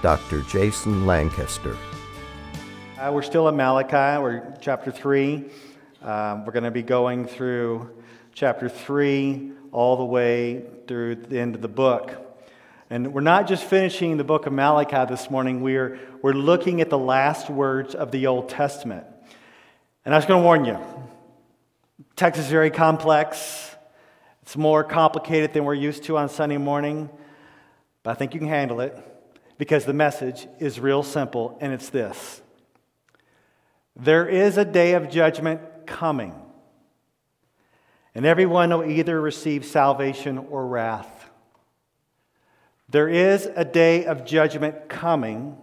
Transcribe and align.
Dr. 0.00 0.42
Jason 0.42 1.06
Lancaster. 1.06 1.76
Uh, 2.96 3.10
we're 3.12 3.22
still 3.22 3.48
in 3.48 3.56
Malachi, 3.56 4.22
we're 4.22 4.56
chapter 4.60 4.92
3. 4.92 5.44
Um, 6.02 6.44
we're 6.44 6.52
going 6.52 6.62
to 6.62 6.70
be 6.70 6.84
going 6.84 7.26
through 7.26 7.90
chapter 8.32 8.68
3 8.68 9.50
all 9.72 9.96
the 9.96 10.04
way 10.04 10.62
through 10.86 11.16
the 11.16 11.40
end 11.40 11.56
of 11.56 11.62
the 11.62 11.68
book. 11.68 12.12
And 12.90 13.12
we're 13.12 13.22
not 13.22 13.48
just 13.48 13.64
finishing 13.64 14.16
the 14.18 14.24
book 14.24 14.46
of 14.46 14.52
Malachi 14.52 15.04
this 15.12 15.32
morning, 15.32 15.62
we're, 15.62 15.98
we're 16.22 16.32
looking 16.32 16.80
at 16.80 16.90
the 16.90 16.98
last 16.98 17.50
words 17.50 17.96
of 17.96 18.12
the 18.12 18.28
Old 18.28 18.48
Testament. 18.48 19.04
And 20.04 20.14
I 20.14 20.18
was 20.18 20.26
going 20.26 20.40
to 20.40 20.44
warn 20.44 20.64
you 20.64 20.78
text 22.14 22.40
is 22.40 22.46
very 22.46 22.70
complex, 22.70 23.74
it's 24.42 24.56
more 24.56 24.84
complicated 24.84 25.52
than 25.54 25.64
we're 25.64 25.74
used 25.74 26.04
to 26.04 26.16
on 26.16 26.28
Sunday 26.28 26.56
morning, 26.56 27.10
but 28.04 28.12
I 28.12 28.14
think 28.14 28.32
you 28.32 28.38
can 28.38 28.48
handle 28.48 28.80
it 28.80 28.96
because 29.58 29.84
the 29.84 29.92
message 29.92 30.46
is 30.60 30.80
real 30.80 31.02
simple, 31.02 31.58
and 31.60 31.72
it's 31.72 31.90
this 31.90 32.40
There 33.96 34.26
is 34.26 34.56
a 34.56 34.64
day 34.64 34.94
of 34.94 35.10
judgment 35.10 35.60
coming, 35.86 36.34
and 38.14 38.24
everyone 38.24 38.70
will 38.70 38.84
either 38.84 39.20
receive 39.20 39.64
salvation 39.64 40.38
or 40.38 40.66
wrath. 40.66 41.28
There 42.88 43.08
is 43.08 43.44
a 43.44 43.64
day 43.64 44.06
of 44.06 44.24
judgment 44.24 44.88
coming, 44.88 45.58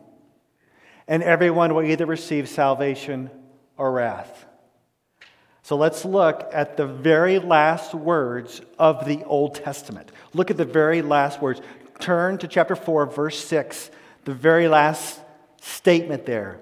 and 1.08 1.23
everyone 1.23 1.73
will 1.73 1.83
either 1.83 2.05
receive 2.05 2.48
salvation 2.48 3.31
or 3.77 3.92
wrath. 3.92 4.45
So 5.64 5.75
let's 5.75 6.05
look 6.05 6.48
at 6.53 6.77
the 6.77 6.86
very 6.86 7.39
last 7.39 7.95
words 7.95 8.61
of 8.77 9.05
the 9.05 9.23
Old 9.23 9.55
Testament. 9.55 10.11
Look 10.36 10.52
at 10.52 10.58
the 10.58 10.66
very 10.66 11.02
last 11.02 11.42
words 11.42 11.59
turn 12.00 12.38
to 12.40 12.48
chapter 12.48 12.76
4, 12.76 13.06
verse 13.06 13.38
6, 13.40 13.92
the 14.26 14.34
very 14.34 14.68
last 14.68 15.20
statement 15.62 16.26
there. 16.26 16.60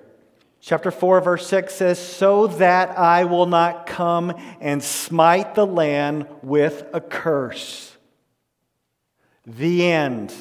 Chapter 0.59 0.91
4, 0.91 1.19
verse 1.21 1.45
6 1.47 1.73
says, 1.75 1.99
So 1.99 2.47
that 2.47 2.97
I 2.97 3.25
will 3.25 3.45
not 3.45 3.85
come 3.85 4.33
and 4.61 4.81
smite 4.81 5.55
the 5.55 5.67
land 5.67 6.25
with 6.41 6.85
a 6.93 7.01
curse. 7.01 7.97
The 9.45 9.85
end. 9.91 10.33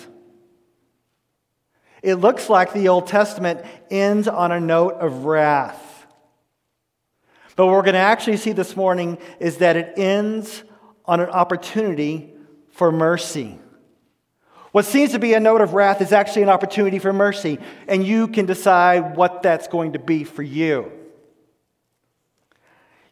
It 2.02 2.16
looks 2.16 2.48
like 2.48 2.72
the 2.72 2.88
Old 2.88 3.08
Testament 3.08 3.64
ends 3.90 4.28
on 4.28 4.52
a 4.52 4.60
note 4.60 4.94
of 4.94 5.24
wrath. 5.24 6.06
But 7.56 7.66
what 7.66 7.72
we're 7.72 7.82
going 7.82 7.94
to 7.94 8.00
actually 8.00 8.38
see 8.38 8.52
this 8.52 8.76
morning 8.76 9.18
is 9.38 9.58
that 9.58 9.76
it 9.76 9.94
ends 9.96 10.62
on 11.04 11.20
an 11.20 11.30
opportunity 11.30 12.32
for 12.70 12.90
mercy. 12.90 13.58
What 14.72 14.86
seems 14.86 15.12
to 15.12 15.18
be 15.18 15.34
a 15.34 15.40
note 15.40 15.60
of 15.60 15.74
wrath 15.74 16.00
is 16.00 16.12
actually 16.12 16.42
an 16.42 16.48
opportunity 16.48 16.98
for 16.98 17.12
mercy, 17.12 17.58
and 17.86 18.04
you 18.04 18.26
can 18.26 18.46
decide 18.46 19.16
what 19.16 19.42
that's 19.42 19.68
going 19.68 19.92
to 19.92 19.98
be 19.98 20.24
for 20.24 20.42
you. 20.42 20.90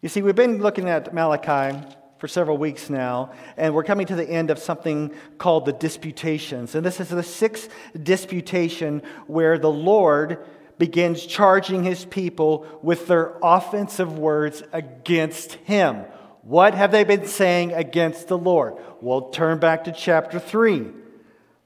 You 0.01 0.09
see, 0.09 0.23
we've 0.23 0.35
been 0.35 0.63
looking 0.63 0.89
at 0.89 1.13
Malachi 1.13 1.79
for 2.17 2.29
several 2.29 2.57
weeks 2.57 2.89
now, 2.89 3.33
and 3.59 3.75
we're 3.75 3.85
coming 3.85 4.07
to 4.07 4.15
the 4.15 4.29
end 4.29 4.51
of 4.51 4.59
something 4.59 5.13
called 5.37 5.67
the 5.67 5.75
disputations. 5.75 6.75
And 6.75 6.85
this 6.85 6.99
is 6.99 7.11
the 7.11 7.23
sixth 7.23 7.69
disputation 8.03 9.03
where 9.27 9.59
the 9.59 9.71
Lord 9.71 10.39
begins 10.79 11.27
charging 11.27 11.85
his 11.85 12.07
people 12.07 12.67
with 12.81 13.07
their 13.07 13.35
offensive 13.43 14.19
words 14.19 14.63
against 14.73 15.53
him. 15.53 16.07
What 16.41 16.75
have 16.75 16.91
they 16.91 17.05
been 17.05 17.27
saying 17.27 17.75
against 17.75 18.29
the 18.29 18.39
Lord? 18.39 18.77
Well, 19.03 19.29
turn 19.29 19.59
back 19.59 19.85
to 19.85 19.93
chapter 19.93 20.39
3. 20.39 21.00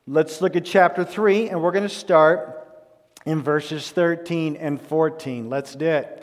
Let's 0.06 0.42
look 0.42 0.54
at 0.54 0.66
chapter 0.66 1.02
3, 1.02 1.48
and 1.48 1.62
we're 1.62 1.72
going 1.72 1.88
to 1.88 1.88
start 1.88 2.68
in 3.24 3.40
verses 3.42 3.90
13 3.90 4.56
and 4.56 4.78
14. 4.78 5.48
Let's 5.48 5.74
do 5.74 5.86
it. 5.86 6.20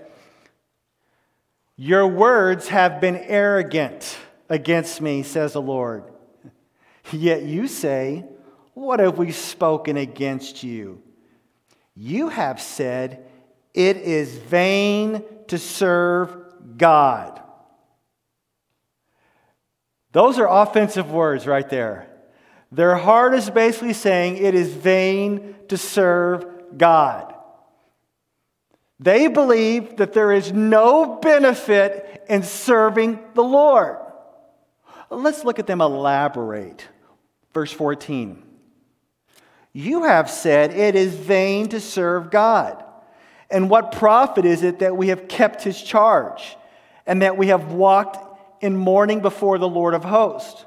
Your 1.78 2.06
words 2.06 2.68
have 2.68 3.02
been 3.02 3.16
arrogant 3.16 4.18
against 4.50 5.02
me, 5.02 5.24
says 5.24 5.54
the 5.54 5.62
Lord. 5.64 6.04
Yet 7.12 7.42
you 7.42 7.68
say, 7.68 8.24
What 8.76 9.00
have 9.00 9.18
we 9.18 9.32
spoken 9.32 9.98
against 9.98 10.62
you? 10.62 11.02
You 11.96 12.30
have 12.30 12.62
said, 12.62 13.26
It 13.74 13.98
is 13.98 14.38
vain 14.38 15.24
to 15.48 15.58
serve 15.58 16.38
God. 16.78 17.42
Those 20.12 20.38
are 20.38 20.48
offensive 20.48 21.10
words 21.10 21.48
right 21.48 21.68
there. 21.68 22.11
Their 22.72 22.96
heart 22.96 23.34
is 23.34 23.50
basically 23.50 23.94
saying 23.94 24.38
it 24.38 24.56
is 24.56 24.72
vain 24.72 25.56
to 25.68 25.78
serve 25.78 26.46
God. 26.78 27.34
They 29.00 29.28
believe 29.28 29.98
that 29.98 30.14
there 30.14 30.32
is 30.32 30.54
no 30.54 31.16
benefit 31.16 32.24
in 32.30 32.44
serving 32.44 33.20
the 33.34 33.44
Lord. 33.44 33.98
Let's 35.10 35.44
look 35.44 35.60
at 35.60 35.68
them 35.68 35.82
elaborate. 35.82 36.88
Verse 37.54 37.72
14. 37.72 38.42
You 39.74 40.04
have 40.04 40.30
said 40.30 40.72
it 40.72 40.96
is 40.96 41.14
vain 41.14 41.68
to 41.70 41.80
serve 41.80 42.30
God. 42.30 42.84
And 43.50 43.70
what 43.70 43.92
profit 43.92 44.46
is 44.46 44.64
it 44.64 44.80
that 44.80 44.96
we 44.96 45.10
have 45.10 45.28
kept 45.28 45.64
his 45.64 45.82
charge 45.82 46.56
and 47.06 47.22
that 47.22 47.38
we 47.38 47.48
have 47.48 47.74
walked 47.74 48.64
in 48.64 48.78
mourning 48.78 49.22
before 49.22 49.58
the 49.58 49.68
Lord 49.68 49.94
of 49.94 50.04
hosts? 50.06 50.66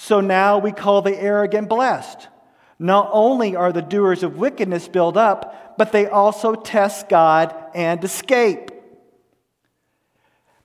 So 0.00 0.20
now 0.20 0.58
we 0.58 0.70
call 0.70 1.02
the 1.02 1.20
arrogant 1.20 1.68
blessed. 1.68 2.28
Not 2.78 3.10
only 3.12 3.56
are 3.56 3.72
the 3.72 3.82
doers 3.82 4.22
of 4.22 4.38
wickedness 4.38 4.86
built 4.86 5.16
up, 5.16 5.76
but 5.76 5.90
they 5.90 6.06
also 6.06 6.54
test 6.54 7.08
God 7.08 7.52
and 7.74 8.02
escape. 8.04 8.70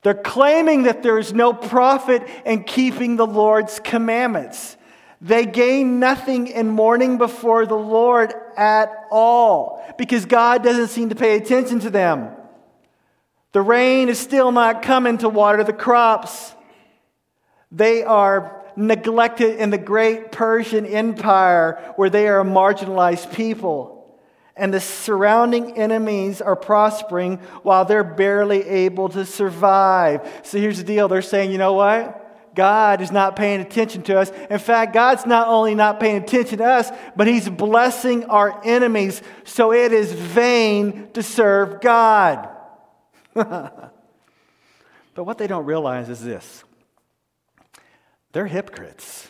They're 0.03 0.13
claiming 0.13 0.83
that 0.83 1.01
there 1.01 1.17
is 1.17 1.33
no 1.33 1.51
profit 1.51 2.21
in 2.45 2.63
keeping 2.63 3.16
the 3.16 3.25
Lord's 3.25 3.79
commandments. 3.79 4.77
They 5.19 5.47
gain 5.47 6.00
nothing 6.00 6.45
in 6.45 6.69
mourning 6.69 7.17
before 7.17 7.65
the 7.65 7.73
Lord 7.73 8.35
at 8.55 8.91
all 9.09 9.83
because 9.97 10.25
God 10.25 10.63
doesn't 10.63 10.89
seem 10.89 11.09
to 11.09 11.15
pay 11.15 11.38
attention 11.38 11.79
to 11.79 11.89
them. 11.89 12.29
The 13.51 13.61
rain 13.61 14.09
is 14.09 14.19
still 14.19 14.51
not 14.51 14.83
coming 14.83 15.17
to 15.19 15.29
water 15.29 15.63
the 15.63 15.73
crops. 15.73 16.53
They 17.71 18.03
are 18.03 18.62
neglected 18.75 19.59
in 19.59 19.69
the 19.69 19.78
great 19.78 20.31
Persian 20.31 20.85
Empire 20.85 21.94
where 21.95 22.09
they 22.09 22.28
are 22.28 22.41
a 22.41 22.45
marginalized 22.45 23.34
people. 23.34 23.94
And 24.56 24.73
the 24.73 24.79
surrounding 24.79 25.78
enemies 25.78 26.39
are 26.41 26.56
prospering 26.56 27.38
while 27.63 27.85
they're 27.85 28.03
barely 28.03 28.63
able 28.63 29.09
to 29.09 29.25
survive. 29.25 30.41
So 30.44 30.59
here's 30.59 30.78
the 30.78 30.83
deal 30.83 31.07
they're 31.07 31.23
saying, 31.23 31.51
you 31.51 31.57
know 31.57 31.73
what? 31.73 32.19
God 32.56 33.01
is 33.01 33.12
not 33.12 33.35
paying 33.35 33.62
attention 33.62 34.03
to 34.03 34.19
us. 34.19 34.31
In 34.50 34.59
fact, 34.59 34.94
God's 34.94 35.25
not 35.25 35.47
only 35.47 35.73
not 35.73 36.00
paying 36.00 36.17
attention 36.17 36.59
to 36.59 36.66
us, 36.66 36.91
but 37.16 37.25
He's 37.25 37.50
blessing 37.50 38.25
our 38.25 38.62
enemies. 38.63 39.24
So 39.44 39.74
it 39.74 39.92
is 39.92 40.12
vain 40.12 41.09
to 41.13 41.24
serve 41.24 41.81
God. 41.81 42.48
but 43.33 43.92
what 45.15 45.39
they 45.39 45.48
don't 45.48 45.65
realize 45.65 46.09
is 46.09 46.24
this 46.24 46.63
they're 48.33 48.47
hypocrites 48.47 49.30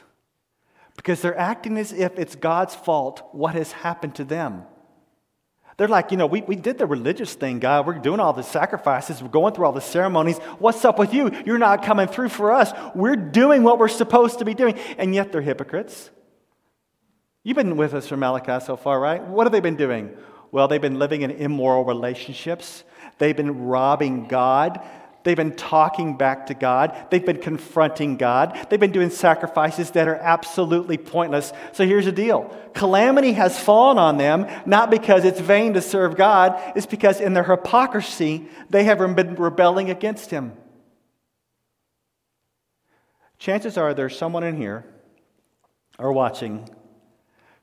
because 0.95 1.21
they're 1.21 1.37
acting 1.37 1.77
as 1.77 1.91
if 1.91 2.17
it's 2.17 2.35
God's 2.35 2.73
fault 2.73 3.27
what 3.31 3.53
has 3.55 3.71
happened 3.71 4.15
to 4.15 4.23
them. 4.23 4.63
They're 5.77 5.87
like, 5.87 6.11
you 6.11 6.17
know, 6.17 6.27
we, 6.27 6.41
we 6.41 6.55
did 6.55 6.77
the 6.77 6.85
religious 6.85 7.33
thing, 7.33 7.59
God. 7.59 7.87
We're 7.87 7.95
doing 7.95 8.19
all 8.19 8.31
the 8.31 8.43
sacrifices. 8.43 9.21
We're 9.23 9.29
going 9.29 9.53
through 9.53 9.65
all 9.65 9.71
the 9.71 9.81
ceremonies. 9.81 10.37
What's 10.59 10.85
up 10.85 10.99
with 10.99 11.13
you? 11.13 11.31
You're 11.45 11.57
not 11.57 11.83
coming 11.83 12.07
through 12.07 12.29
for 12.29 12.51
us. 12.51 12.71
We're 12.93 13.15
doing 13.15 13.63
what 13.63 13.79
we're 13.79 13.87
supposed 13.87 14.39
to 14.39 14.45
be 14.45 14.53
doing. 14.53 14.77
And 14.97 15.15
yet 15.15 15.31
they're 15.31 15.41
hypocrites. 15.41 16.11
You've 17.43 17.57
been 17.57 17.75
with 17.75 17.93
us 17.95 18.07
from 18.07 18.19
Malachi 18.19 18.63
so 18.63 18.77
far, 18.77 18.99
right? 18.99 19.21
What 19.21 19.47
have 19.47 19.51
they 19.51 19.59
been 19.61 19.75
doing? 19.75 20.15
Well, 20.51 20.67
they've 20.67 20.79
been 20.79 20.99
living 20.99 21.23
in 21.23 21.31
immoral 21.31 21.83
relationships. 21.83 22.83
They've 23.17 23.35
been 23.35 23.65
robbing 23.65 24.27
God. 24.27 24.79
They've 25.23 25.37
been 25.37 25.55
talking 25.55 26.17
back 26.17 26.47
to 26.47 26.53
God. 26.53 26.95
They've 27.09 27.25
been 27.25 27.39
confronting 27.39 28.17
God. 28.17 28.67
They've 28.69 28.79
been 28.79 28.91
doing 28.91 29.09
sacrifices 29.09 29.91
that 29.91 30.07
are 30.07 30.15
absolutely 30.15 30.97
pointless. 30.97 31.53
So 31.71 31.85
here's 31.85 32.05
the 32.05 32.11
deal 32.11 32.53
calamity 32.73 33.33
has 33.33 33.59
fallen 33.59 33.97
on 33.97 34.17
them, 34.17 34.47
not 34.65 34.91
because 34.91 35.23
it's 35.23 35.39
vain 35.39 35.73
to 35.75 35.81
serve 35.81 36.17
God, 36.17 36.59
it's 36.75 36.85
because 36.85 37.21
in 37.21 37.33
their 37.33 37.43
hypocrisy, 37.43 38.47
they 38.69 38.83
have 38.83 38.99
been 39.15 39.35
rebelling 39.35 39.89
against 39.89 40.29
Him. 40.29 40.53
Chances 43.39 43.77
are 43.77 43.93
there's 43.93 44.17
someone 44.17 44.43
in 44.43 44.57
here 44.57 44.85
or 45.99 46.11
watching 46.11 46.69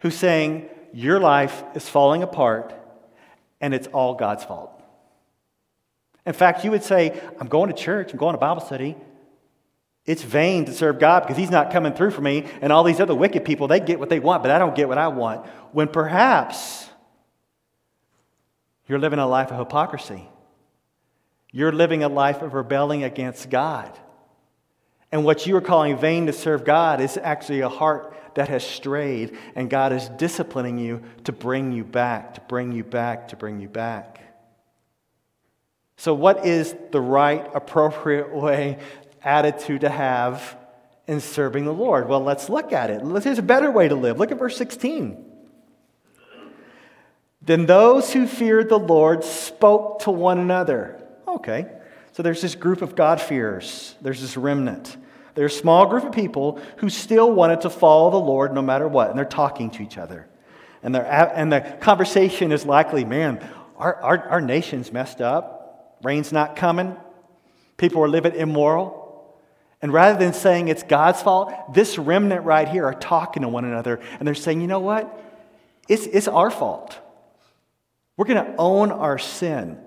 who's 0.00 0.14
saying, 0.14 0.68
Your 0.92 1.18
life 1.20 1.62
is 1.74 1.88
falling 1.88 2.22
apart 2.22 2.74
and 3.60 3.74
it's 3.74 3.86
all 3.88 4.14
God's 4.14 4.44
fault. 4.44 4.79
In 6.30 6.34
fact, 6.34 6.64
you 6.64 6.70
would 6.70 6.84
say, 6.84 7.20
I'm 7.40 7.48
going 7.48 7.70
to 7.70 7.74
church, 7.74 8.12
I'm 8.12 8.16
going 8.16 8.34
to 8.34 8.38
Bible 8.38 8.60
study. 8.60 8.96
It's 10.06 10.22
vain 10.22 10.64
to 10.66 10.72
serve 10.72 11.00
God 11.00 11.24
because 11.24 11.36
He's 11.36 11.50
not 11.50 11.72
coming 11.72 11.92
through 11.92 12.12
for 12.12 12.20
me, 12.20 12.46
and 12.60 12.72
all 12.72 12.84
these 12.84 13.00
other 13.00 13.16
wicked 13.16 13.44
people, 13.44 13.66
they 13.66 13.80
get 13.80 13.98
what 13.98 14.10
they 14.10 14.20
want, 14.20 14.44
but 14.44 14.52
I 14.52 14.60
don't 14.60 14.76
get 14.76 14.86
what 14.86 14.96
I 14.96 15.08
want. 15.08 15.44
When 15.72 15.88
perhaps 15.88 16.88
you're 18.86 19.00
living 19.00 19.18
a 19.18 19.26
life 19.26 19.50
of 19.50 19.58
hypocrisy, 19.58 20.28
you're 21.50 21.72
living 21.72 22.04
a 22.04 22.08
life 22.08 22.42
of 22.42 22.54
rebelling 22.54 23.02
against 23.02 23.50
God. 23.50 23.98
And 25.10 25.24
what 25.24 25.48
you 25.48 25.56
are 25.56 25.60
calling 25.60 25.98
vain 25.98 26.26
to 26.26 26.32
serve 26.32 26.64
God 26.64 27.00
is 27.00 27.18
actually 27.20 27.62
a 27.62 27.68
heart 27.68 28.14
that 28.36 28.46
has 28.46 28.64
strayed, 28.64 29.36
and 29.56 29.68
God 29.68 29.92
is 29.92 30.08
disciplining 30.10 30.78
you 30.78 31.02
to 31.24 31.32
bring 31.32 31.72
you 31.72 31.82
back, 31.82 32.34
to 32.34 32.40
bring 32.42 32.70
you 32.70 32.84
back, 32.84 33.26
to 33.30 33.36
bring 33.36 33.58
you 33.58 33.68
back. 33.68 34.29
So, 36.00 36.14
what 36.14 36.46
is 36.46 36.74
the 36.92 37.00
right, 37.00 37.46
appropriate 37.54 38.34
way, 38.34 38.78
attitude 39.22 39.82
to 39.82 39.90
have 39.90 40.56
in 41.06 41.20
serving 41.20 41.66
the 41.66 41.74
Lord? 41.74 42.08
Well, 42.08 42.22
let's 42.22 42.48
look 42.48 42.72
at 42.72 42.88
it. 42.88 43.02
Here's 43.22 43.38
a 43.38 43.42
better 43.42 43.70
way 43.70 43.86
to 43.86 43.94
live. 43.94 44.18
Look 44.18 44.32
at 44.32 44.38
verse 44.38 44.56
16. 44.56 45.22
Then 47.42 47.66
those 47.66 48.14
who 48.14 48.26
feared 48.26 48.70
the 48.70 48.78
Lord 48.78 49.24
spoke 49.24 49.98
to 50.04 50.10
one 50.10 50.38
another. 50.38 51.06
Okay, 51.28 51.66
so 52.12 52.22
there's 52.22 52.40
this 52.40 52.54
group 52.54 52.80
of 52.80 52.96
God-fearers, 52.96 53.94
there's 54.00 54.22
this 54.22 54.38
remnant. 54.38 54.96
There's 55.34 55.54
a 55.54 55.58
small 55.58 55.84
group 55.84 56.04
of 56.04 56.12
people 56.12 56.62
who 56.78 56.88
still 56.88 57.30
wanted 57.30 57.60
to 57.60 57.68
follow 57.68 58.10
the 58.10 58.16
Lord 58.16 58.54
no 58.54 58.62
matter 58.62 58.88
what, 58.88 59.10
and 59.10 59.18
they're 59.18 59.26
talking 59.26 59.68
to 59.72 59.82
each 59.82 59.98
other. 59.98 60.26
And, 60.82 60.96
and 60.96 61.52
the 61.52 61.60
conversation 61.82 62.52
is 62.52 62.64
likely, 62.64 63.04
man, 63.04 63.46
our, 63.76 63.96
our, 63.96 64.28
our 64.30 64.40
nation's 64.40 64.94
messed 64.94 65.20
up. 65.20 65.58
Rain's 66.02 66.32
not 66.32 66.56
coming. 66.56 66.96
People 67.76 68.02
are 68.02 68.08
living 68.08 68.34
immoral. 68.34 69.00
And 69.82 69.92
rather 69.92 70.18
than 70.18 70.34
saying 70.34 70.68
it's 70.68 70.82
God's 70.82 71.22
fault, 71.22 71.74
this 71.74 71.98
remnant 71.98 72.44
right 72.44 72.68
here 72.68 72.84
are 72.84 72.94
talking 72.94 73.42
to 73.42 73.48
one 73.48 73.64
another 73.64 74.00
and 74.18 74.26
they're 74.26 74.34
saying, 74.34 74.60
you 74.60 74.66
know 74.66 74.80
what? 74.80 75.22
It's, 75.88 76.06
it's 76.06 76.28
our 76.28 76.50
fault. 76.50 76.98
We're 78.16 78.26
going 78.26 78.44
to 78.44 78.54
own 78.58 78.92
our 78.92 79.18
sin. 79.18 79.78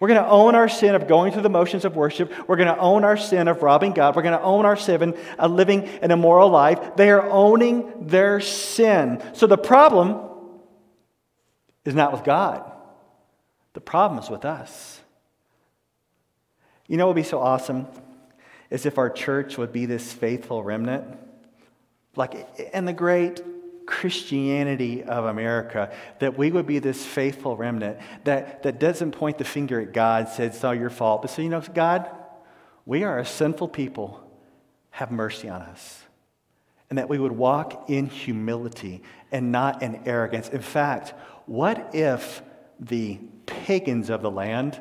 We're 0.00 0.08
going 0.08 0.22
to 0.22 0.28
own 0.28 0.54
our 0.54 0.68
sin 0.68 0.94
of 0.94 1.08
going 1.08 1.32
through 1.32 1.42
the 1.42 1.50
motions 1.50 1.84
of 1.84 1.96
worship. 1.96 2.32
We're 2.48 2.56
going 2.56 2.74
to 2.74 2.78
own 2.78 3.04
our 3.04 3.16
sin 3.16 3.48
of 3.48 3.62
robbing 3.62 3.92
God. 3.92 4.14
We're 4.14 4.22
going 4.22 4.38
to 4.38 4.42
own 4.42 4.64
our 4.64 4.76
sin 4.76 5.14
of 5.38 5.50
living 5.50 5.84
an 6.00 6.10
immoral 6.10 6.50
life. 6.50 6.96
They 6.96 7.10
are 7.10 7.28
owning 7.28 8.06
their 8.06 8.40
sin. 8.40 9.22
So 9.32 9.46
the 9.46 9.58
problem 9.58 10.20
is 11.84 11.94
not 11.94 12.12
with 12.12 12.22
God, 12.22 12.70
the 13.72 13.80
problem 13.80 14.22
is 14.22 14.30
with 14.30 14.44
us. 14.44 15.00
You 16.88 16.96
know 16.96 17.06
what 17.06 17.14
would 17.14 17.22
be 17.22 17.28
so 17.28 17.38
awesome? 17.38 17.86
Is 18.70 18.86
if 18.86 18.98
our 18.98 19.10
church 19.10 19.56
would 19.56 19.72
be 19.72 19.86
this 19.86 20.12
faithful 20.12 20.64
remnant. 20.64 21.04
Like 22.16 22.48
in 22.74 22.84
the 22.84 22.92
great 22.92 23.40
Christianity 23.86 25.02
of 25.02 25.26
America, 25.26 25.90
that 26.18 26.36
we 26.36 26.50
would 26.50 26.66
be 26.66 26.78
this 26.78 27.06
faithful 27.06 27.56
remnant 27.56 27.98
that, 28.24 28.62
that 28.62 28.78
doesn't 28.78 29.12
point 29.12 29.38
the 29.38 29.44
finger 29.44 29.80
at 29.80 29.92
God, 29.92 30.28
said, 30.28 30.48
it's 30.48 30.64
all 30.64 30.74
your 30.74 30.90
fault, 30.90 31.22
but 31.22 31.30
say, 31.30 31.42
you 31.42 31.48
know, 31.48 31.62
God, 31.72 32.10
we 32.84 33.04
are 33.04 33.18
a 33.18 33.24
sinful 33.24 33.68
people. 33.68 34.22
Have 34.90 35.10
mercy 35.10 35.48
on 35.48 35.62
us. 35.62 36.02
And 36.90 36.98
that 36.98 37.08
we 37.08 37.18
would 37.18 37.32
walk 37.32 37.88
in 37.88 38.06
humility 38.06 39.02
and 39.30 39.52
not 39.52 39.82
in 39.82 40.02
arrogance. 40.06 40.48
In 40.48 40.62
fact, 40.62 41.14
what 41.46 41.94
if 41.94 42.42
the 42.80 43.18
pagans 43.46 44.10
of 44.10 44.22
the 44.22 44.30
land 44.30 44.80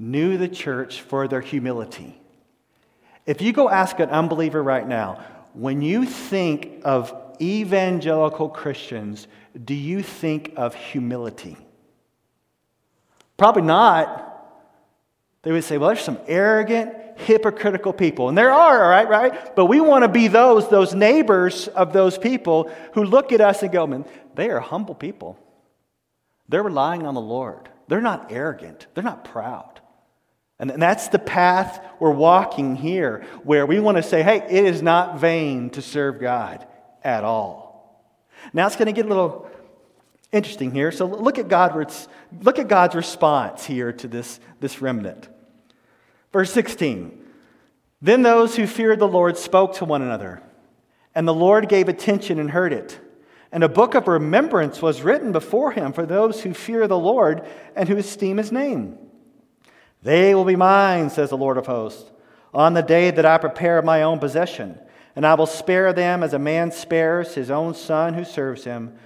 knew 0.00 0.38
the 0.38 0.48
church 0.48 1.02
for 1.02 1.28
their 1.28 1.42
humility. 1.42 2.20
If 3.26 3.42
you 3.42 3.52
go 3.52 3.68
ask 3.68 4.00
an 4.00 4.08
unbeliever 4.08 4.62
right 4.62 4.86
now, 4.88 5.24
when 5.52 5.82
you 5.82 6.06
think 6.06 6.80
of 6.84 7.14
evangelical 7.40 8.48
Christians, 8.48 9.28
do 9.62 9.74
you 9.74 10.02
think 10.02 10.54
of 10.56 10.74
humility? 10.74 11.56
Probably 13.36 13.62
not. 13.62 14.26
They 15.42 15.52
would 15.52 15.64
say, 15.64 15.78
well, 15.78 15.88
there's 15.88 16.02
some 16.02 16.18
arrogant, 16.26 16.94
hypocritical 17.16 17.92
people. 17.92 18.28
And 18.28 18.36
there 18.36 18.52
are, 18.52 18.84
all 18.84 18.90
right, 18.90 19.08
right? 19.08 19.54
But 19.54 19.66
we 19.66 19.80
want 19.80 20.04
to 20.04 20.08
be 20.08 20.28
those, 20.28 20.68
those 20.68 20.94
neighbors 20.94 21.68
of 21.68 21.92
those 21.92 22.16
people 22.16 22.70
who 22.94 23.04
look 23.04 23.32
at 23.32 23.40
us 23.40 23.62
and 23.62 23.72
go, 23.72 23.86
man, 23.86 24.04
they 24.34 24.50
are 24.50 24.60
humble 24.60 24.94
people. 24.94 25.38
They're 26.48 26.62
relying 26.62 27.06
on 27.06 27.14
the 27.14 27.20
Lord. 27.20 27.68
They're 27.88 28.00
not 28.00 28.30
arrogant. 28.30 28.86
They're 28.94 29.04
not 29.04 29.24
proud. 29.24 29.79
And 30.60 30.70
that's 30.70 31.08
the 31.08 31.18
path 31.18 31.82
we're 31.98 32.10
walking 32.10 32.76
here, 32.76 33.24
where 33.44 33.64
we 33.64 33.80
want 33.80 33.96
to 33.96 34.02
say, 34.02 34.22
hey, 34.22 34.46
it 34.46 34.66
is 34.66 34.82
not 34.82 35.18
vain 35.18 35.70
to 35.70 35.80
serve 35.80 36.20
God 36.20 36.66
at 37.02 37.24
all. 37.24 38.06
Now 38.52 38.66
it's 38.66 38.76
going 38.76 38.86
to 38.86 38.92
get 38.92 39.06
a 39.06 39.08
little 39.08 39.50
interesting 40.32 40.70
here. 40.70 40.92
So 40.92 41.06
look 41.06 41.38
at, 41.38 41.48
God's, 41.48 42.08
look 42.42 42.58
at 42.58 42.68
God's 42.68 42.94
response 42.94 43.64
here 43.64 43.90
to 43.94 44.06
this, 44.06 44.38
this 44.60 44.82
remnant. 44.82 45.28
Verse 46.30 46.52
16 46.52 47.18
Then 48.02 48.20
those 48.20 48.54
who 48.54 48.66
feared 48.66 48.98
the 48.98 49.08
Lord 49.08 49.38
spoke 49.38 49.76
to 49.76 49.86
one 49.86 50.02
another, 50.02 50.42
and 51.14 51.26
the 51.26 51.34
Lord 51.34 51.70
gave 51.70 51.88
attention 51.88 52.38
and 52.38 52.50
heard 52.50 52.74
it. 52.74 52.98
And 53.50 53.64
a 53.64 53.68
book 53.68 53.94
of 53.94 54.08
remembrance 54.08 54.82
was 54.82 55.00
written 55.00 55.32
before 55.32 55.72
him 55.72 55.94
for 55.94 56.04
those 56.04 56.42
who 56.42 56.52
fear 56.52 56.86
the 56.86 56.98
Lord 56.98 57.48
and 57.74 57.88
who 57.88 57.96
esteem 57.96 58.36
his 58.36 58.52
name. 58.52 58.98
They 60.02 60.34
will 60.34 60.44
be 60.44 60.56
mine, 60.56 61.10
says 61.10 61.30
the 61.30 61.36
Lord 61.36 61.58
of 61.58 61.66
hosts, 61.66 62.10
on 62.54 62.74
the 62.74 62.82
day 62.82 63.10
that 63.10 63.26
I 63.26 63.38
prepare 63.38 63.82
my 63.82 64.02
own 64.02 64.18
possession, 64.18 64.78
and 65.14 65.26
I 65.26 65.34
will 65.34 65.46
spare 65.46 65.92
them 65.92 66.22
as 66.22 66.32
a 66.32 66.38
man 66.38 66.72
spares 66.72 67.34
his 67.34 67.50
own 67.50 67.74
son 67.74 68.14
who 68.14 68.24
serves 68.24 68.64
him. 68.64 68.96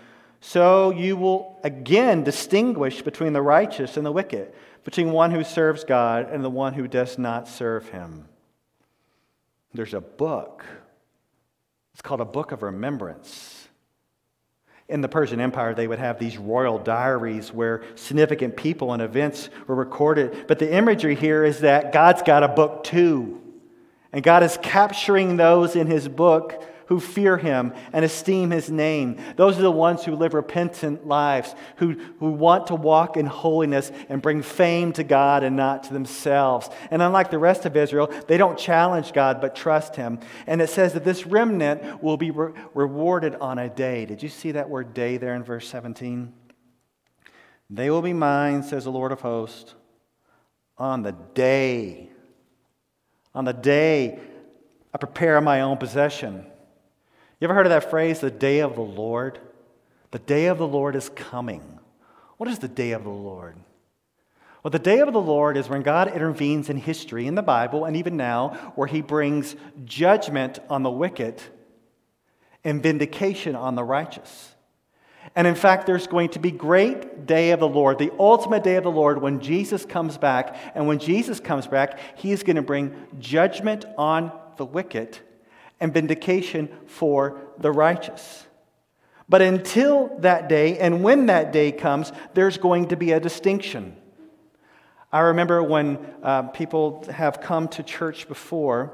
So 0.40 0.90
you 0.90 1.16
will 1.16 1.58
again 1.64 2.22
distinguish 2.22 3.02
between 3.02 3.32
the 3.32 3.42
righteous 3.42 3.96
and 3.96 4.04
the 4.04 4.12
wicked, 4.12 4.52
between 4.84 5.12
one 5.12 5.30
who 5.30 5.42
serves 5.42 5.84
God 5.84 6.28
and 6.30 6.44
the 6.44 6.50
one 6.50 6.74
who 6.74 6.86
does 6.86 7.18
not 7.18 7.48
serve 7.48 7.88
him. 7.88 8.28
There's 9.72 9.94
a 9.94 10.00
book. 10.00 10.64
It's 11.92 12.02
called 12.02 12.20
a 12.20 12.26
book 12.26 12.52
of 12.52 12.62
remembrance. 12.62 13.53
In 14.88 15.00
the 15.00 15.08
Persian 15.08 15.40
Empire, 15.40 15.74
they 15.74 15.86
would 15.86 15.98
have 15.98 16.18
these 16.18 16.36
royal 16.36 16.78
diaries 16.78 17.52
where 17.52 17.82
significant 17.94 18.56
people 18.56 18.92
and 18.92 19.00
events 19.00 19.48
were 19.66 19.74
recorded. 19.74 20.46
But 20.46 20.58
the 20.58 20.72
imagery 20.72 21.14
here 21.14 21.42
is 21.42 21.60
that 21.60 21.92
God's 21.92 22.22
got 22.22 22.42
a 22.42 22.48
book 22.48 22.84
too. 22.84 23.40
And 24.12 24.22
God 24.22 24.42
is 24.42 24.58
capturing 24.62 25.36
those 25.36 25.74
in 25.74 25.86
his 25.86 26.06
book 26.06 26.62
who 26.86 27.00
fear 27.00 27.36
him 27.36 27.72
and 27.92 28.04
esteem 28.04 28.50
his 28.50 28.70
name. 28.70 29.18
Those 29.36 29.58
are 29.58 29.62
the 29.62 29.70
ones 29.70 30.04
who 30.04 30.14
live 30.14 30.34
repentant 30.34 31.06
lives, 31.06 31.54
who, 31.76 31.92
who 32.18 32.30
want 32.30 32.68
to 32.68 32.74
walk 32.74 33.16
in 33.16 33.26
holiness 33.26 33.90
and 34.08 34.22
bring 34.22 34.42
fame 34.42 34.92
to 34.94 35.04
God 35.04 35.42
and 35.42 35.56
not 35.56 35.84
to 35.84 35.92
themselves. 35.92 36.68
And 36.90 37.02
unlike 37.02 37.30
the 37.30 37.38
rest 37.38 37.64
of 37.66 37.76
Israel, 37.76 38.12
they 38.26 38.36
don't 38.36 38.58
challenge 38.58 39.12
God 39.12 39.40
but 39.40 39.56
trust 39.56 39.96
him. 39.96 40.18
And 40.46 40.60
it 40.60 40.70
says 40.70 40.92
that 40.92 41.04
this 41.04 41.26
remnant 41.26 42.02
will 42.02 42.16
be 42.16 42.30
re- 42.30 42.52
rewarded 42.74 43.34
on 43.36 43.58
a 43.58 43.68
day. 43.68 44.06
Did 44.06 44.22
you 44.22 44.28
see 44.28 44.52
that 44.52 44.68
word 44.68 44.94
day 44.94 45.16
there 45.16 45.34
in 45.34 45.42
verse 45.42 45.68
17? 45.68 46.32
They 47.70 47.90
will 47.90 48.02
be 48.02 48.12
mine, 48.12 48.62
says 48.62 48.84
the 48.84 48.92
Lord 48.92 49.10
of 49.12 49.20
hosts, 49.20 49.74
on 50.76 51.02
the 51.02 51.12
day. 51.12 52.10
On 53.34 53.44
the 53.44 53.52
day 53.52 54.18
I 54.92 54.98
prepare 54.98 55.40
my 55.40 55.62
own 55.62 55.76
possession. 55.76 56.46
You 57.44 57.48
ever 57.48 57.56
heard 57.56 57.66
of 57.66 57.72
that 57.72 57.90
phrase, 57.90 58.20
the 58.20 58.30
day 58.30 58.60
of 58.60 58.74
the 58.74 58.80
Lord? 58.80 59.38
The 60.12 60.18
day 60.18 60.46
of 60.46 60.56
the 60.56 60.66
Lord 60.66 60.96
is 60.96 61.10
coming. 61.10 61.78
What 62.38 62.48
is 62.48 62.58
the 62.58 62.68
day 62.68 62.92
of 62.92 63.04
the 63.04 63.10
Lord? 63.10 63.56
Well, 64.62 64.70
the 64.70 64.78
day 64.78 65.00
of 65.00 65.12
the 65.12 65.20
Lord 65.20 65.58
is 65.58 65.68
when 65.68 65.82
God 65.82 66.08
intervenes 66.08 66.70
in 66.70 66.78
history, 66.78 67.26
in 67.26 67.34
the 67.34 67.42
Bible, 67.42 67.84
and 67.84 67.98
even 67.98 68.16
now, 68.16 68.72
where 68.76 68.86
he 68.86 69.02
brings 69.02 69.56
judgment 69.84 70.58
on 70.70 70.84
the 70.84 70.90
wicked 70.90 71.42
and 72.64 72.82
vindication 72.82 73.54
on 73.54 73.74
the 73.74 73.84
righteous. 73.84 74.54
And 75.36 75.46
in 75.46 75.54
fact, 75.54 75.84
there's 75.84 76.06
going 76.06 76.30
to 76.30 76.38
be 76.38 76.50
great 76.50 77.26
day 77.26 77.50
of 77.50 77.60
the 77.60 77.68
Lord, 77.68 77.98
the 77.98 78.12
ultimate 78.18 78.64
day 78.64 78.76
of 78.76 78.84
the 78.84 78.90
Lord 78.90 79.20
when 79.20 79.40
Jesus 79.40 79.84
comes 79.84 80.16
back. 80.16 80.56
And 80.74 80.86
when 80.86 80.98
Jesus 80.98 81.40
comes 81.40 81.66
back, 81.66 81.98
he 82.16 82.32
is 82.32 82.42
going 82.42 82.56
to 82.56 82.62
bring 82.62 82.94
judgment 83.18 83.84
on 83.98 84.32
the 84.56 84.64
wicked 84.64 85.18
and 85.80 85.92
vindication 85.92 86.68
for 86.86 87.40
the 87.58 87.70
righteous. 87.70 88.46
But 89.28 89.42
until 89.42 90.16
that 90.18 90.48
day, 90.48 90.78
and 90.78 91.02
when 91.02 91.26
that 91.26 91.52
day 91.52 91.72
comes, 91.72 92.12
there's 92.34 92.58
going 92.58 92.88
to 92.88 92.96
be 92.96 93.12
a 93.12 93.20
distinction. 93.20 93.96
I 95.12 95.20
remember 95.20 95.62
when 95.62 95.98
uh, 96.22 96.42
people 96.48 97.04
have 97.10 97.40
come 97.40 97.68
to 97.68 97.82
church 97.82 98.28
before, 98.28 98.92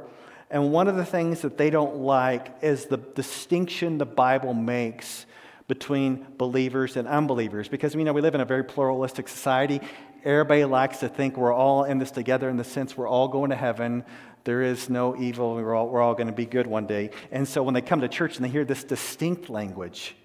and 0.50 0.72
one 0.72 0.88
of 0.88 0.96
the 0.96 1.04
things 1.04 1.40
that 1.40 1.56
they 1.56 1.70
don't 1.70 1.96
like 1.96 2.52
is 2.62 2.86
the 2.86 2.96
distinction 2.96 3.98
the 3.98 4.06
Bible 4.06 4.52
makes 4.52 5.26
between 5.66 6.26
believers 6.36 6.96
and 6.96 7.06
unbelievers. 7.06 7.68
Because, 7.68 7.94
you 7.94 8.04
know, 8.04 8.12
we 8.12 8.20
live 8.20 8.34
in 8.34 8.40
a 8.40 8.44
very 8.44 8.64
pluralistic 8.64 9.28
society. 9.28 9.80
Everybody 10.24 10.64
likes 10.64 10.98
to 10.98 11.08
think 11.08 11.36
we're 11.36 11.54
all 11.54 11.84
in 11.84 11.98
this 11.98 12.10
together 12.10 12.50
in 12.50 12.56
the 12.56 12.64
sense 12.64 12.96
we're 12.96 13.08
all 13.08 13.28
going 13.28 13.50
to 13.50 13.56
heaven. 13.56 14.04
There 14.44 14.62
is 14.62 14.88
no 14.88 15.16
evil. 15.16 15.54
We're 15.54 15.74
all, 15.74 15.96
all 15.96 16.14
going 16.14 16.28
to 16.28 16.32
be 16.32 16.46
good 16.46 16.66
one 16.66 16.86
day. 16.86 17.10
And 17.30 17.46
so 17.46 17.62
when 17.62 17.74
they 17.74 17.82
come 17.82 18.00
to 18.00 18.08
church 18.08 18.36
and 18.36 18.44
they 18.44 18.48
hear 18.48 18.64
this 18.64 18.84
distinct 18.84 19.50
language, 19.50 20.16